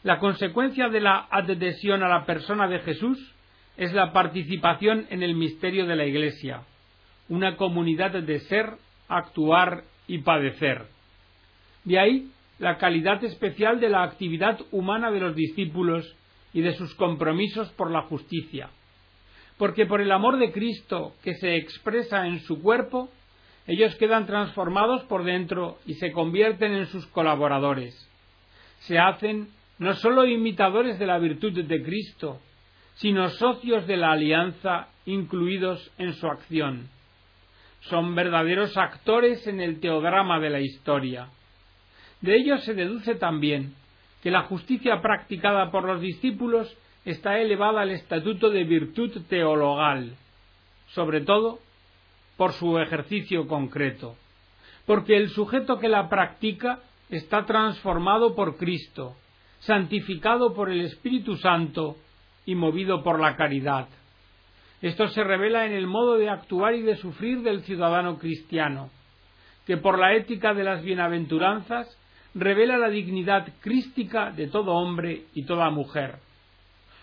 La 0.02 0.18
consecuencia 0.18 0.88
de 0.88 1.00
la 1.00 1.26
adhesión 1.30 2.02
a 2.02 2.08
la 2.08 2.24
persona 2.26 2.68
de 2.68 2.80
Jesús 2.80 3.18
es 3.76 3.92
la 3.92 4.12
participación 4.12 5.06
en 5.10 5.22
el 5.22 5.34
misterio 5.34 5.86
de 5.86 5.96
la 5.96 6.06
Iglesia, 6.06 6.62
una 7.28 7.56
comunidad 7.56 8.12
de 8.12 8.40
ser, 8.40 8.76
actuar 9.08 9.84
y 10.06 10.18
padecer. 10.18 10.86
De 11.84 11.98
ahí 11.98 12.30
la 12.58 12.78
calidad 12.78 13.22
especial 13.24 13.80
de 13.80 13.88
la 13.88 14.02
actividad 14.02 14.58
humana 14.70 15.10
de 15.10 15.20
los 15.20 15.34
discípulos 15.34 16.16
y 16.52 16.62
de 16.62 16.74
sus 16.74 16.94
compromisos 16.94 17.70
por 17.72 17.90
la 17.90 18.02
justicia, 18.02 18.70
porque 19.58 19.86
por 19.86 20.00
el 20.00 20.10
amor 20.10 20.38
de 20.38 20.52
Cristo 20.52 21.14
que 21.22 21.34
se 21.34 21.56
expresa 21.56 22.26
en 22.26 22.40
su 22.40 22.62
cuerpo, 22.62 23.10
ellos 23.66 23.94
quedan 23.96 24.26
transformados 24.26 25.04
por 25.04 25.24
dentro 25.24 25.78
y 25.86 25.94
se 25.94 26.12
convierten 26.12 26.72
en 26.72 26.86
sus 26.86 27.06
colaboradores. 27.08 27.94
Se 28.80 28.98
hacen 28.98 29.48
no 29.78 29.94
sólo 29.94 30.26
imitadores 30.26 30.98
de 30.98 31.06
la 31.06 31.18
virtud 31.18 31.64
de 31.64 31.82
Cristo, 31.82 32.40
sino 32.94 33.28
socios 33.28 33.86
de 33.86 33.96
la 33.96 34.12
alianza 34.12 34.88
incluidos 35.04 35.92
en 35.98 36.14
su 36.14 36.26
acción. 36.26 36.88
Son 37.88 38.14
verdaderos 38.14 38.76
actores 38.76 39.46
en 39.46 39.60
el 39.60 39.80
teodrama 39.80 40.40
de 40.40 40.50
la 40.50 40.60
historia. 40.60 41.28
De 42.20 42.36
ello 42.36 42.58
se 42.58 42.74
deduce 42.74 43.14
también 43.14 43.74
que 44.22 44.30
la 44.30 44.42
justicia 44.42 45.00
practicada 45.00 45.70
por 45.70 45.84
los 45.84 46.00
discípulos 46.00 46.76
está 47.04 47.38
elevada 47.38 47.82
al 47.82 47.90
estatuto 47.92 48.50
de 48.50 48.64
virtud 48.64 49.12
teologal, 49.28 50.16
sobre 50.88 51.20
todo 51.20 51.60
por 52.36 52.52
su 52.52 52.78
ejercicio 52.78 53.46
concreto, 53.46 54.16
porque 54.84 55.16
el 55.16 55.30
sujeto 55.30 55.78
que 55.78 55.88
la 55.88 56.08
practica 56.08 56.80
está 57.08 57.46
transformado 57.46 58.34
por 58.34 58.56
Cristo, 58.56 59.14
santificado 59.60 60.54
por 60.54 60.70
el 60.70 60.80
Espíritu 60.80 61.36
Santo 61.36 61.96
y 62.44 62.56
movido 62.56 63.04
por 63.04 63.20
la 63.20 63.36
caridad. 63.36 63.88
Esto 64.82 65.08
se 65.08 65.24
revela 65.24 65.64
en 65.64 65.72
el 65.72 65.86
modo 65.86 66.16
de 66.16 66.28
actuar 66.28 66.74
y 66.74 66.82
de 66.82 66.96
sufrir 66.96 67.40
del 67.42 67.62
ciudadano 67.62 68.18
cristiano, 68.18 68.90
que 69.66 69.78
por 69.78 69.98
la 69.98 70.14
ética 70.14 70.52
de 70.52 70.64
las 70.64 70.82
bienaventuranzas 70.82 71.98
revela 72.34 72.76
la 72.76 72.90
dignidad 72.90 73.48
crística 73.60 74.30
de 74.30 74.48
todo 74.48 74.72
hombre 74.72 75.22
y 75.34 75.44
toda 75.46 75.70
mujer. 75.70 76.16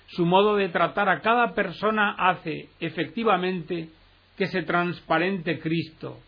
Su 0.07 0.25
modo 0.25 0.55
de 0.55 0.69
tratar 0.69 1.09
a 1.09 1.21
cada 1.21 1.55
persona 1.55 2.15
hace, 2.17 2.69
efectivamente, 2.79 3.89
que 4.37 4.47
se 4.47 4.61
transparente 4.61 5.59
Cristo, 5.59 6.19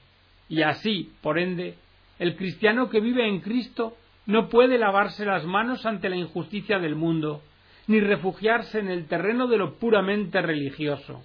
y 0.49 0.63
así, 0.63 1.11
por 1.21 1.37
ende, 1.37 1.75
el 2.17 2.35
cristiano 2.35 2.89
que 2.89 2.99
vive 2.99 3.27
en 3.27 3.41
Cristo 3.41 3.93
no 4.25 4.49
puede 4.49 4.77
lavarse 4.77 5.25
las 5.25 5.45
manos 5.45 5.85
ante 5.85 6.09
la 6.09 6.15
injusticia 6.15 6.79
del 6.79 6.95
mundo, 6.95 7.41
ni 7.87 7.99
refugiarse 7.99 8.79
en 8.79 8.89
el 8.89 9.05
terreno 9.05 9.47
de 9.47 9.57
lo 9.57 9.75
puramente 9.75 10.41
religioso. 10.41 11.21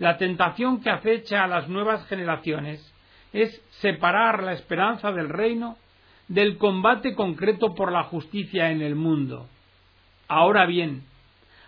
La 0.00 0.16
tentación 0.16 0.80
que 0.80 0.88
acecha 0.88 1.44
a 1.44 1.46
las 1.46 1.68
nuevas 1.68 2.06
generaciones 2.06 2.80
es 3.34 3.62
separar 3.80 4.42
la 4.42 4.54
esperanza 4.54 5.12
del 5.12 5.28
reino 5.28 5.76
del 6.26 6.56
combate 6.56 7.14
concreto 7.14 7.74
por 7.74 7.92
la 7.92 8.04
justicia 8.04 8.70
en 8.70 8.80
el 8.80 8.94
mundo. 8.94 9.46
Ahora 10.26 10.64
bien, 10.64 11.02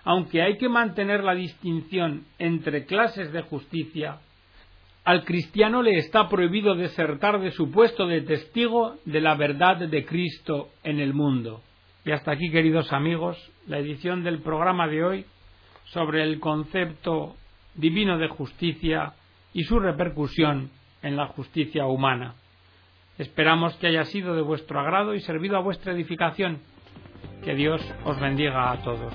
aunque 0.05 0.40
hay 0.40 0.57
que 0.57 0.71
mantener 0.71 1.23
la 1.23 1.35
distinción 1.35 2.25
entre 2.38 2.87
clases 2.87 3.33
de 3.33 3.42
justicia, 3.42 4.21
al 5.05 5.25
cristiano 5.25 5.83
le 5.83 5.99
está 5.99 6.31
prohibido 6.31 6.75
desertar 6.75 7.38
de 7.38 7.51
su 7.51 7.71
puesto 7.71 8.07
de 8.07 8.23
testigo 8.23 8.97
de 9.05 9.21
la 9.21 9.35
verdad 9.35 9.77
de 9.77 10.07
Cristo 10.07 10.71
en 10.85 11.01
el 11.01 11.12
mundo. 11.12 11.61
Y 12.07 12.12
hasta 12.12 12.33
aquí, 12.33 12.51
queridos 12.51 12.95
amigos, 12.95 13.37
la 13.66 13.79
edición 13.79 14.25
del 14.25 14.40
programa 14.40 14.88
de 14.88 15.05
hoy 15.05 15.27
sobre 15.85 16.23
el 16.23 16.40
concepto 16.40 17.37
divino 17.75 18.19
de 18.19 18.29
justicia 18.29 19.15
y 19.53 19.65
su 19.65 19.79
repercusión 19.79 20.71
en 21.03 21.17
la 21.17 21.27
justicia 21.27 21.87
humana. 21.87 22.35
Esperamos 23.19 23.75
que 23.77 23.89
haya 23.89 24.05
sido 24.05 24.35
de 24.35 24.43
vuestro 24.43 24.81
agrado 24.81 25.15
y 25.15 25.21
servido 25.21 25.57
a 25.57 25.61
vuestra 25.61 25.93
edificación. 25.93 26.61
Que 27.45 27.55
Dios 27.55 27.83
os 28.05 28.19
bendiga 28.21 28.71
a 28.73 28.83
todos. 28.83 29.13